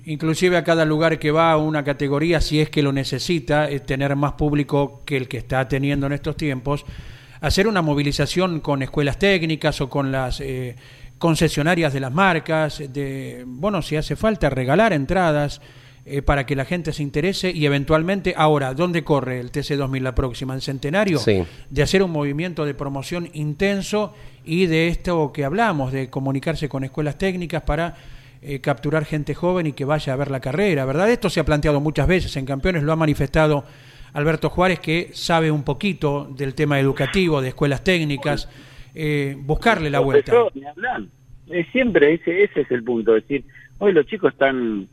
[0.06, 4.16] Inclusive a cada lugar que va una categoría, si es que lo necesita, es tener
[4.16, 6.84] más público que el que está teniendo en estos tiempos,
[7.40, 10.74] hacer una movilización con escuelas técnicas o con las eh,
[11.18, 15.61] concesionarias de las marcas, de, bueno, si hace falta, regalar entradas
[16.11, 20.14] eh, para que la gente se interese y eventualmente, ahora, ¿dónde corre el TC2000 la
[20.14, 20.54] próxima?
[20.54, 21.18] ¿En Centenario?
[21.18, 21.44] Sí.
[21.68, 26.82] De hacer un movimiento de promoción intenso y de esto que hablamos, de comunicarse con
[26.82, 27.94] escuelas técnicas para
[28.40, 31.11] eh, capturar gente joven y que vaya a ver la carrera, ¿verdad?
[31.11, 33.64] Esto se ha planteado muchas veces en campeones, lo ha manifestado
[34.12, 38.48] Alberto Juárez, que sabe un poquito del tema educativo, de escuelas técnicas,
[38.94, 40.32] eh, buscarle la vuelta.
[41.50, 43.44] Eh, siempre ese, ese es el punto, es decir,
[43.78, 44.86] hoy los chicos están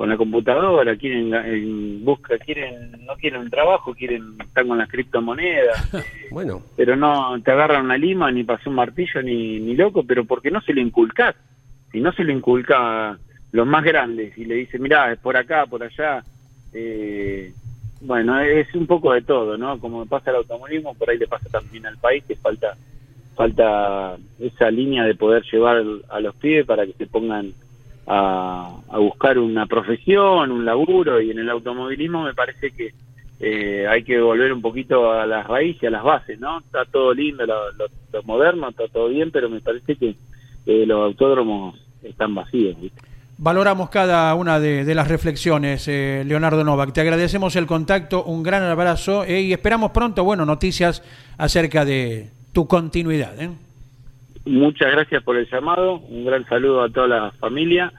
[0.00, 4.88] con la computadora, quieren eh, busca, quieren no quieren un trabajo, quieren están con las
[4.88, 9.76] criptomonedas, eh, Bueno, pero no te agarran una lima ni pasó un martillo ni, ni
[9.76, 11.36] loco, pero porque no se lo inculcás.
[11.92, 13.18] Si no se lo inculca a
[13.52, 16.24] los más grandes y le dice, mirá, es por acá, por allá,
[16.72, 17.52] eh,
[18.00, 19.78] bueno, es un poco de todo, ¿no?
[19.78, 22.74] Como pasa el automovilismo, por ahí le pasa también al país que falta
[23.34, 27.52] falta esa línea de poder llevar a los pibes para que se pongan
[28.12, 32.92] a, buscar una profesión, un laburo, y en el automovilismo me parece que
[33.38, 36.58] eh, hay que volver un poquito a las raíces, a las bases, ¿no?
[36.58, 40.14] Está todo lindo, lo, lo- lo moderno, está todo bien, pero me parece que
[40.66, 43.00] eh, los autódromos están vacíos, ¿viste?
[43.38, 46.92] Valoramos cada una de, de las reflexiones, eh, Leonardo Novak.
[46.92, 51.02] Te agradecemos el contacto, un gran abrazo eh, y esperamos pronto, bueno, noticias
[51.38, 53.40] acerca de tu continuidad.
[53.40, 53.48] ¿eh?
[54.44, 57.92] Muchas gracias por el llamado, un gran saludo a toda la familia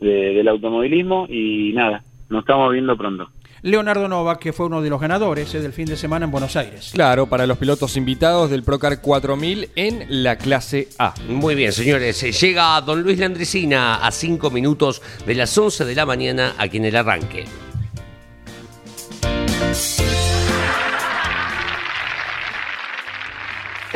[0.00, 3.28] de- del automovilismo y nada, nos estamos viendo pronto.
[3.62, 6.54] Leonardo Novak, que fue uno de los ganadores eh, del fin de semana en Buenos
[6.54, 6.90] Aires.
[6.94, 11.14] Claro, para los pilotos invitados del Procar 4000 en la clase A.
[11.28, 12.22] muy bien, señores.
[12.22, 16.76] Eh, Llega don Luis Landricina a 5 minutos de las 11 de la mañana aquí
[16.76, 17.44] en el arranque.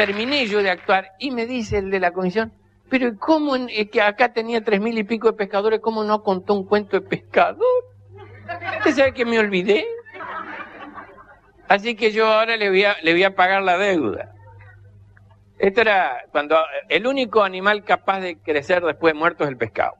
[0.07, 2.55] Terminé yo de actuar y me dice el de la comisión,
[2.89, 6.05] pero ¿y ¿cómo en- eh, que acá tenía tres mil y pico de pescadores, cómo
[6.05, 7.85] no contó un cuento de pescador?
[8.79, 9.85] ¿Usted sabe que me olvidé?
[11.69, 14.33] Así que yo ahora le voy a, le voy a pagar la deuda.
[15.59, 16.57] Esto era cuando
[16.89, 19.97] el único animal capaz de crecer después de muerto es el pescado.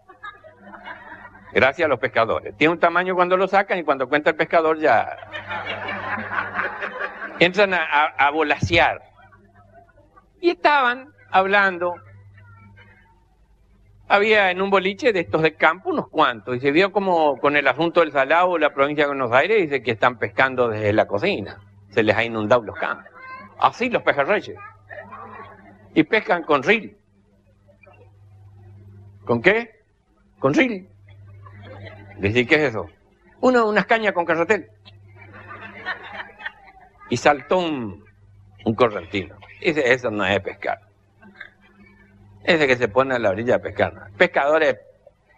[1.53, 2.57] Gracias a los pescadores.
[2.57, 5.15] Tiene un tamaño cuando lo sacan y cuando cuenta el pescador ya
[7.39, 9.10] entran a, a, a volasear.
[10.41, 11.95] Y estaban hablando.
[14.09, 16.57] Había en un boliche de estos de campo unos cuantos.
[16.57, 19.83] Y se vio como con el asunto del salado la provincia de Buenos Aires dice
[19.83, 21.61] que están pescando desde la cocina.
[21.91, 23.07] Se les ha inundado los campos.
[23.59, 24.59] Así los pejerreyes.
[25.95, 26.97] Y pescan con reel.
[29.25, 29.71] ¿Con qué?
[30.39, 30.89] Con reel.
[32.19, 32.89] Decir, ¿qué es eso?
[33.41, 34.69] Uno, unas cañas con carretel.
[37.09, 38.05] Y saltó un,
[38.65, 39.37] un correntino.
[39.61, 40.81] Dice, eso no es pescar.
[42.45, 43.93] Ese que se pone a la orilla a pescar.
[43.93, 44.01] ¿no?
[44.17, 44.77] Pescador es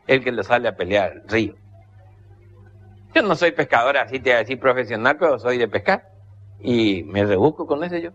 [0.06, 1.54] el que lo sale a pelear al río.
[3.14, 6.08] Yo no soy pescador así, te voy a decir profesional, pero soy de pescar.
[6.60, 8.10] Y me rebusco con ese yo.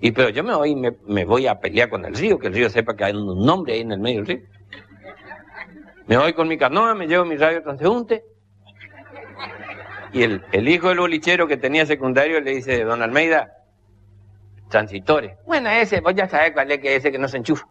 [0.00, 2.52] Y pero yo me voy, me, me voy a pelear con el río, que el
[2.52, 4.46] río sepa que hay un nombre ahí en el medio del río.
[6.06, 8.22] Me voy con mi canoa, me llevo mi radio transeúnte.
[10.12, 13.55] Y el, el hijo del bolichero que tenía secundario le dice, don Almeida,
[14.68, 15.36] transitores.
[15.46, 17.66] Bueno, ese, vos ya sabés cuál es que ese que no se enchufa.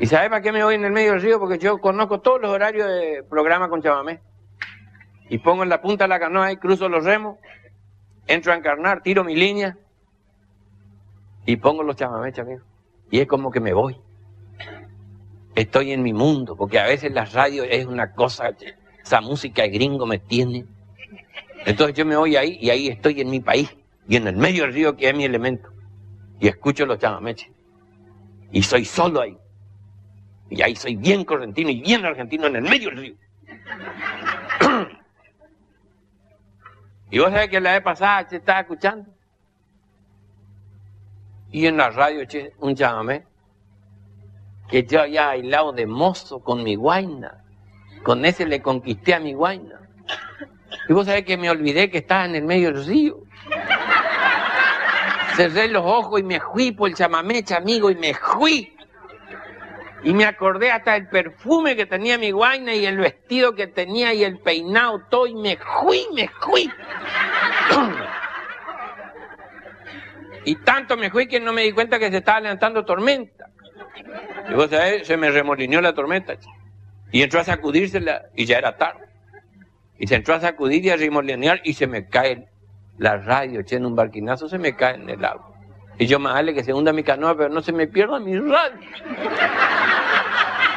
[0.00, 1.40] ¿Y sabes para qué me voy en el medio del río?
[1.40, 4.20] Porque yo conozco todos los horarios de programa con chamamé.
[5.28, 7.36] Y pongo en la punta de la canoa y cruzo los remos,
[8.26, 9.76] entro a encarnar, tiro mi línea
[11.44, 12.62] y pongo los chamamés, amigo.
[13.10, 14.00] Y es como que me voy.
[15.54, 18.50] Estoy en mi mundo, porque a veces la radio es una cosa,
[19.02, 20.64] esa música de gringo me tiene.
[21.66, 23.76] Entonces yo me voy ahí y ahí estoy en mi país
[24.08, 25.70] y en el medio del río que es mi elemento.
[26.40, 27.50] Y escucho los chamameches.
[28.50, 29.36] Y soy solo ahí.
[30.48, 33.14] Y ahí soy bien correntino y bien argentino en el medio del río.
[37.10, 39.10] y vos sabés que la vez pasada se estaba escuchando.
[41.52, 43.26] Y en la radio eché un chamamé
[44.68, 47.44] que yo había bailado de mozo con mi guaina.
[48.04, 49.80] Con ese le conquisté a mi guaina.
[50.88, 53.27] Y vos sabés que me olvidé que estaba en el medio del río.
[55.38, 58.76] Cerré los ojos y me fui por el chamamecha, amigo, y me fui.
[60.02, 64.12] Y me acordé hasta el perfume que tenía mi guaina y el vestido que tenía
[64.12, 66.68] y el peinado, todo, y me fui, me fui.
[70.44, 73.48] Y tanto me fui que no me di cuenta que se estaba levantando tormenta.
[74.50, 76.34] Y vos sabés, se me remolineó la tormenta.
[77.12, 79.06] Y entró a sacudírsela y ya era tarde.
[80.00, 82.48] Y se entró a sacudir y a remolinear y se me cae
[82.98, 85.52] la radio, che, en un barquinazo se me cae en el agua.
[85.98, 88.38] Y yo me vale que se hunda mi canoa, pero no se me pierda mi
[88.38, 88.78] radio.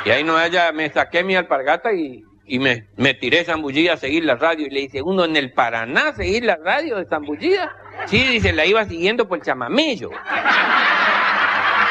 [0.04, 3.98] Y ahí no haya, me saqué mi alpargata y, y me, me tiré zambullida a
[3.98, 4.66] seguir la radio.
[4.66, 7.76] Y le dice, uno en el Paraná seguir la radio de zambullida.
[8.06, 10.10] Sí, dice, la iba siguiendo por el chamamello.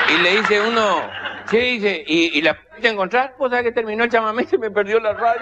[0.08, 1.08] Y le dice uno,
[1.50, 3.34] sí, dice, ¿y, la pudiste encontrar?
[3.38, 5.40] Pues sabes que terminó el chamamé y me perdió la radio.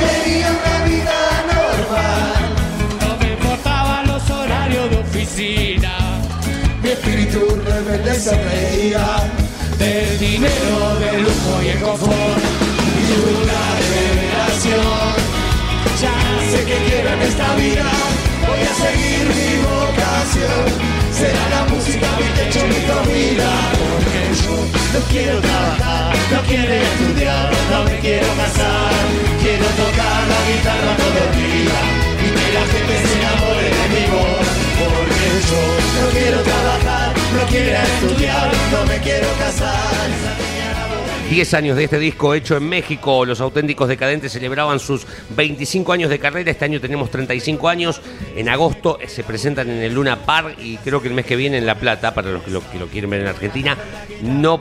[0.00, 1.16] Quería una vida
[1.52, 2.38] normal.
[3.00, 5.92] No me importaban los horarios de oficina.
[6.82, 9.06] Mi espíritu rebelde se reía.
[9.78, 12.42] Del dinero, del lujo y el confort.
[13.04, 15.16] Y una revelación.
[16.02, 16.16] Ya
[16.50, 17.86] sé que quiero en esta vida.
[18.46, 21.07] Voy a seguir mi vocación.
[21.18, 23.50] Será la música mi techo, mi comida.
[23.74, 24.54] Porque yo
[24.94, 28.92] no quiero trabajar, no quiero estudiar, no me quiero casar.
[29.42, 31.80] Quiero tocar la guitarra todo el día
[32.22, 34.46] y que la gente se enamore de mi voz.
[34.78, 40.27] Porque yo No quiero trabajar, no quiero estudiar, no me quiero casar.
[41.30, 45.06] 10 años de este disco hecho en México, los auténticos decadentes celebraban sus
[45.36, 48.00] 25 años de carrera, este año tenemos 35 años,
[48.34, 51.36] en agosto eh, se presentan en el Luna Park y creo que el mes que
[51.36, 53.76] viene en La Plata, para los que lo, quieren ver en Argentina,
[54.22, 54.58] no,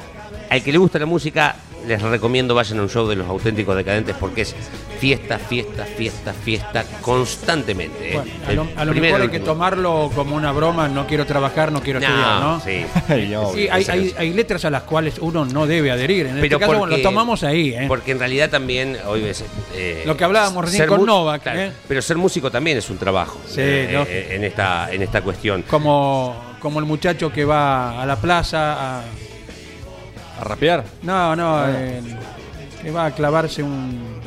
[0.49, 1.55] al que le gusta la música,
[1.87, 4.55] les recomiendo vayan a un show de los auténticos decadentes porque es
[4.99, 8.11] fiesta, fiesta, fiesta, fiesta constantemente.
[8.11, 8.13] ¿eh?
[8.15, 11.25] Bueno, a lo, a lo primero mejor hay que tomarlo como una broma, no quiero
[11.25, 12.59] trabajar, no quiero estudiar, ¿no?
[12.59, 12.85] sí.
[13.53, 16.25] Sí, hay, hay- hay letras a las cuales uno no debe adherir.
[16.27, 17.73] En Pero este caso, bueno, porque- lo tomamos ahí.
[17.73, 17.85] ¿eh?
[17.87, 21.71] Porque en realidad también, hoy ves, eh, Lo que hablábamos recién con Novak, claro, ¿eh?
[21.87, 24.05] Pero ser músico también es un trabajo Sí, eh, ¿no?
[24.07, 25.63] en, esta, en esta cuestión.
[25.63, 29.03] Como, como el muchacho que va a la plaza a...
[30.39, 30.83] ¿A rapear?
[31.03, 32.01] No, no, eh,
[32.81, 34.17] que va a clavarse un,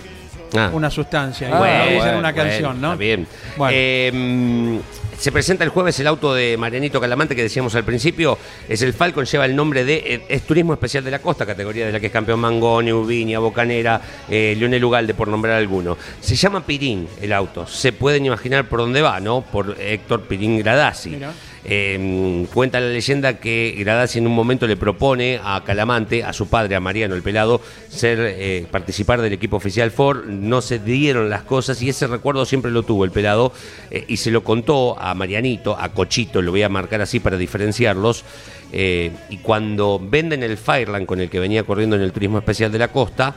[0.56, 0.70] Ah.
[0.72, 1.46] una sustancia.
[1.48, 1.54] ahí,
[1.96, 2.88] Bueno, una bueno, canción, ¿no?
[2.92, 3.26] Está bien.
[3.56, 3.72] Bueno.
[3.74, 4.78] Eh, mm,
[5.16, 8.36] se presenta el jueves el auto de Marianito Calamante que decíamos al principio.
[8.68, 9.96] Es el Falcon, lleva el nombre de.
[10.04, 13.38] eh, Es Turismo Especial de la Costa, categoría de la que es campeón Mangoni, Ubiña,
[13.38, 15.96] Bocanera, eh, Leonel Ugalde, por nombrar alguno.
[16.20, 17.66] Se llama Pirín el auto.
[17.66, 19.42] Se pueden imaginar por dónde va, ¿no?
[19.42, 21.10] Por Héctor Pirín Gradasi.
[21.10, 21.32] Mira.
[21.62, 26.48] Eh, cuenta la leyenda que Gradasi en un momento le propone a Calamante, a su
[26.48, 30.24] padre, a Mariano el Pelado, ser eh, participar del equipo oficial Ford.
[30.26, 33.52] No se dieron las cosas y ese recuerdo siempre lo tuvo el Pelado
[33.90, 37.36] eh, y se lo contó a Marianito, a Cochito, lo voy a marcar así para
[37.36, 38.24] diferenciarlos.
[38.72, 42.70] eh, y cuando venden el Fireland con el que venía corriendo en el turismo especial
[42.70, 43.34] de la costa,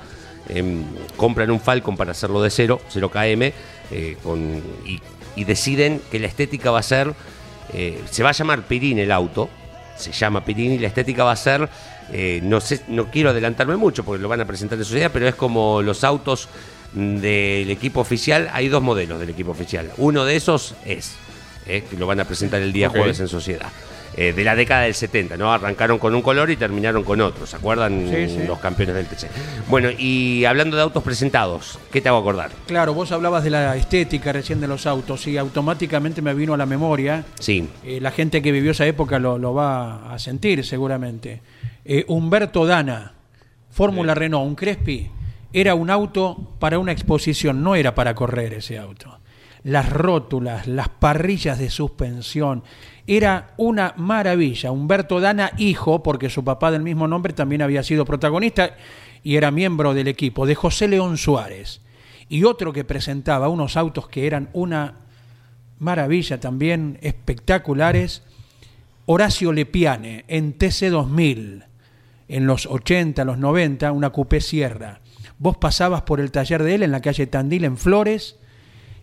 [0.48, 0.84] em,
[1.18, 3.52] compran un Falcon para hacerlo de cero, 0 KM,
[5.36, 7.14] y deciden que la estética va a ser,
[7.74, 9.50] eh, se va a llamar Pirín el auto,
[9.96, 11.70] se llama Pirín y la estética va a ser,
[12.12, 15.28] eh, no sé, no quiero adelantarme mucho porque lo van a presentar en sociedad, pero
[15.28, 16.50] es como los autos
[16.94, 21.14] mm, del equipo oficial, hay dos modelos del equipo oficial, uno de esos es,
[21.66, 23.70] eh, que lo van a presentar el día jueves en sociedad.
[24.16, 25.52] Eh, de la década del 70, ¿no?
[25.52, 28.44] Arrancaron con un color y terminaron con otro, ¿se acuerdan Sí, sí.
[28.48, 29.28] los campeones del TC?
[29.70, 32.52] Bueno, y hablando de autos presentados, ¿qué te hago acordar?
[32.68, 36.58] Claro, vos hablabas de la estética recién de los autos y automáticamente me vino a
[36.58, 40.64] la memoria, Sí, eh, la gente que vivió esa época lo, lo va a sentir
[40.66, 41.42] seguramente.
[41.86, 43.14] Eh, Humberto Dana,
[43.72, 45.10] Fórmula Renault, un Crespi,
[45.52, 49.20] era un auto para una exposición, no era para correr ese auto.
[49.64, 52.64] Las rótulas, las parrillas de suspensión,
[53.08, 54.72] era una maravilla.
[54.72, 58.76] Humberto Dana, hijo, porque su papá del mismo nombre también había sido protagonista
[59.24, 61.82] y era miembro del equipo, de José León Suárez.
[62.30, 64.96] Y otro que presentaba unos autos que eran una
[65.80, 68.24] maravilla también, espectaculares,
[69.06, 71.66] Horacio Lepiane en TC2000,
[72.30, 75.02] en los 80, los 90, una coupé Sierra.
[75.38, 78.38] Vos pasabas por el taller de él en la calle Tandil, en Flores,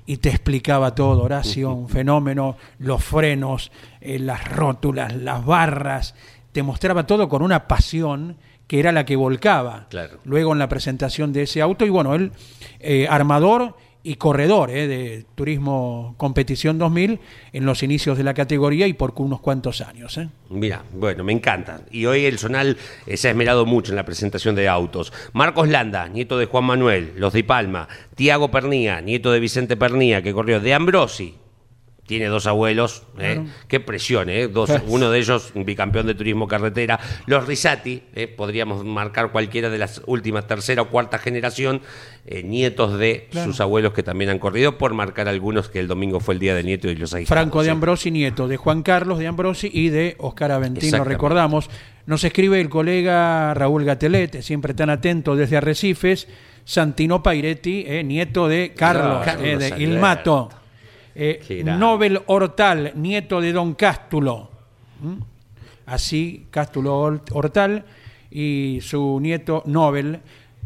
[0.07, 3.70] y te explicaba todo, Horacio, un fenómeno, los frenos,
[4.01, 6.14] eh, las rótulas, las barras,
[6.53, 8.36] te mostraba todo con una pasión
[8.66, 9.86] que era la que volcaba.
[9.90, 10.18] Claro.
[10.24, 12.32] Luego en la presentación de ese auto, y bueno, él,
[12.78, 17.20] eh, armador y corredor eh, de Turismo Competición 2000
[17.53, 20.16] en los inicios de la categoría y por unos cuantos años.
[20.18, 20.28] eh.
[20.48, 21.82] Mira, bueno, me encanta.
[21.90, 22.76] Y hoy el Zonal
[23.07, 25.12] eh, se ha esmerado mucho en la presentación de autos.
[25.32, 27.88] Marcos Landa, nieto de Juan Manuel, los de Palma.
[28.14, 31.34] Tiago Pernía, nieto de Vicente Pernía, que corrió de Ambrosi.
[32.11, 33.40] Tiene dos abuelos, ¿eh?
[33.68, 34.48] qué presión, ¿eh?
[34.48, 36.98] Dos, uno de ellos un bicampeón de turismo carretera.
[37.26, 38.26] Los Risati, ¿eh?
[38.26, 41.82] podríamos marcar cualquiera de las últimas tercera o cuarta generación,
[42.26, 46.18] eh, nietos de sus abuelos que también han corrido, por marcar algunos que el domingo
[46.18, 47.70] fue el día del nieto y los ahijados, Franco de ¿eh?
[47.70, 51.70] Ambrosi, nieto de Juan Carlos de Ambrosi y de Oscar Aventino, recordamos.
[52.06, 56.26] Nos escribe el colega Raúl Gatelet, siempre tan atento desde Arrecifes,
[56.64, 59.80] Santino Pairetti, eh, nieto de Carlos, Carlos eh, de.
[59.80, 60.50] Ilmato.
[61.14, 61.62] Eh.
[61.64, 64.50] Nobel Hortal, nieto de Don Cástulo.
[65.02, 65.14] ¿Mm?
[65.86, 67.84] Así, Cástulo Hort- Hortal
[68.30, 70.20] y su nieto Nobel.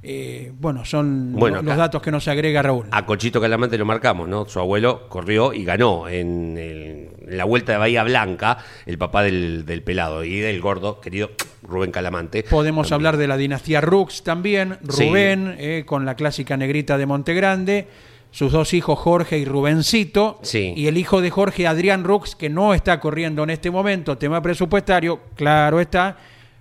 [0.06, 2.88] eh, bueno, son Bueno, los datos que nos agrega Raúl.
[2.90, 4.44] A Cochito Calamante lo marcamos, ¿no?
[4.44, 9.22] Su abuelo corrió y ganó en, el- en la vuelta de Bahía Blanca, el papá
[9.22, 11.30] del, del pelado y del gordo, querido
[11.62, 12.42] Rubén Calamante.
[12.42, 12.94] Podemos También.
[13.06, 15.08] hablar de la dinastía Rux también, Sí.
[15.08, 17.88] Rubén, eh, con la clásica negrita de Montegrande,
[18.34, 20.72] sus dos hijos Jorge y Rubencito, Sí.
[20.76, 24.42] y el hijo de Jorge, Adrián Rux, que no está corriendo en este momento, tema
[24.42, 26.16] presupuestario, claro está,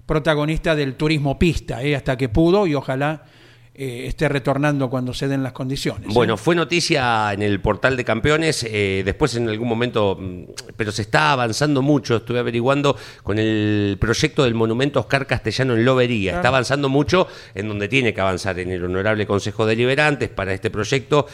[0.05, 3.23] protagonista del turismo pista, eh, hasta que pudo y ojalá
[3.75, 6.07] eh, esté retornando cuando se den las condiciones.
[6.07, 6.13] ¿eh?
[6.13, 10.43] Bueno, fue noticia en el portal de campeones, eh, después en algún momento, mm,
[10.77, 15.85] pero se está avanzando mucho, estuve averiguando con el proyecto del monumento Oscar Castellano en
[15.85, 20.53] Lobería, está avanzando mucho en donde tiene que avanzar en el Honorable Consejo Deliberantes para
[20.53, 21.25] este proyecto,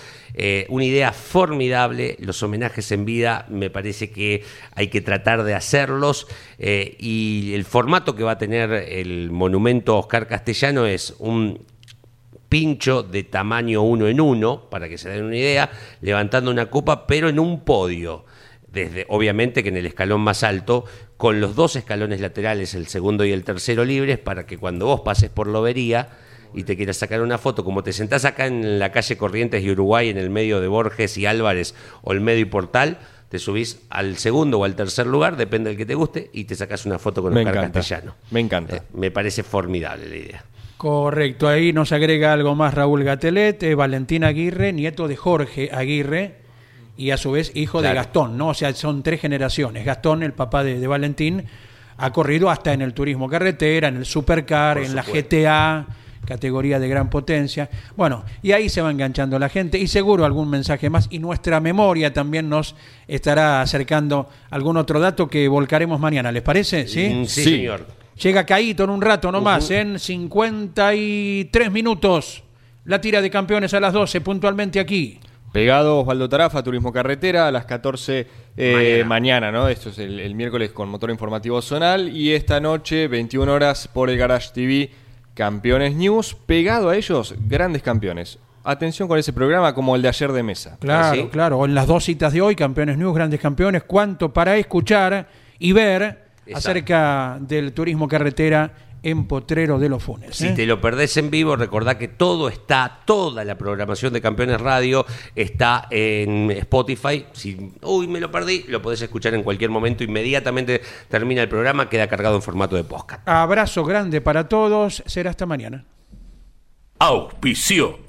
[0.70, 6.26] una idea formidable, los homenajes en vida me parece que hay que tratar de hacerlos
[6.58, 11.60] y el formato que va a tener el monumento Oscar Castellano es un
[12.50, 15.70] pincho de tamaño uno en uno, para que se den una idea,
[16.02, 18.26] levantando una copa, pero en un podio.
[18.72, 20.86] Desde, obviamente que en el escalón más alto,
[21.18, 25.02] con los dos escalones laterales, el segundo y el tercero libres, para que cuando vos
[25.02, 26.10] pases por Lobería
[26.54, 29.72] y te quieras sacar una foto, como te sentás acá en la calle Corrientes y
[29.72, 33.82] Uruguay, en el medio de Borges y Álvarez, o el medio y Portal, te subís
[33.90, 36.98] al segundo o al tercer lugar, depende del que te guste, y te sacás una
[36.98, 37.80] foto con Me Oscar encanta.
[37.80, 38.16] Castellano.
[38.32, 38.78] Me encanta.
[38.78, 40.44] Eh, me parece formidable la idea.
[40.80, 46.36] Correcto, ahí nos agrega algo más Raúl Gatelet, eh, Valentín Aguirre, nieto de Jorge Aguirre
[46.96, 47.94] y a su vez hijo de.
[47.94, 48.48] Gastón, ¿no?
[48.48, 49.84] O sea, son tres generaciones.
[49.84, 51.44] Gastón, el papá de, de Valentín,
[51.98, 55.04] ha corrido hasta en el turismo carretera, en el supercar, Por en la.
[55.04, 55.86] GTA,
[56.24, 57.70] categoría de gran potencia.
[57.98, 61.60] Bueno, y ahí se va enganchando la gente y seguro algún mensaje más y nuestra
[61.60, 62.74] memoria también nos
[63.06, 66.88] estará acercando algún otro dato que volcaremos mañana, ¿les parece?
[66.88, 67.10] ¿Sí?
[67.10, 67.56] Mm, sí, Sí.
[67.58, 67.86] señor.
[68.22, 72.44] Llega Caíto en un rato nomás, en 53 minutos.
[72.84, 75.20] La tira de campeones a las 12, puntualmente aquí.
[75.54, 79.50] Pegado Osvaldo Tarafa, Turismo Carretera, a las 14 eh, Mañana.
[79.50, 79.52] mañana.
[79.52, 79.68] ¿no?
[79.70, 82.10] Esto es el, el miércoles con motor informativo zonal.
[82.10, 84.92] Y esta noche, 21 horas, por el Garage TV,
[85.34, 86.36] Campeones News.
[86.46, 88.38] Pegado a ellos, grandes campeones.
[88.66, 90.78] Atención con ese programa como el de ayer de mesa.
[90.82, 91.30] Claro, ¿Ah, sí?
[91.32, 91.60] claro.
[91.60, 93.84] O en las dos citas de hoy, Campeones News, grandes campeones.
[93.84, 96.70] ¿Cuánto para escuchar y ver Exacto.
[96.70, 98.74] acerca del turismo carretera
[99.04, 100.36] en Potrero de los Funes?
[100.36, 100.54] Si eh?
[100.56, 105.06] te lo perdés en vivo, recordá que todo está, toda la programación de Campeones Radio
[105.36, 107.26] está en Spotify.
[107.34, 110.04] Si, uy, me lo perdí, lo podés escuchar en cualquier momento.
[110.04, 113.28] Inmediatamente termina el programa, queda cargado en formato de podcast.
[113.28, 115.04] Abrazo grande para todos.
[115.06, 115.86] Será hasta mañana.
[117.00, 118.09] Auspicio.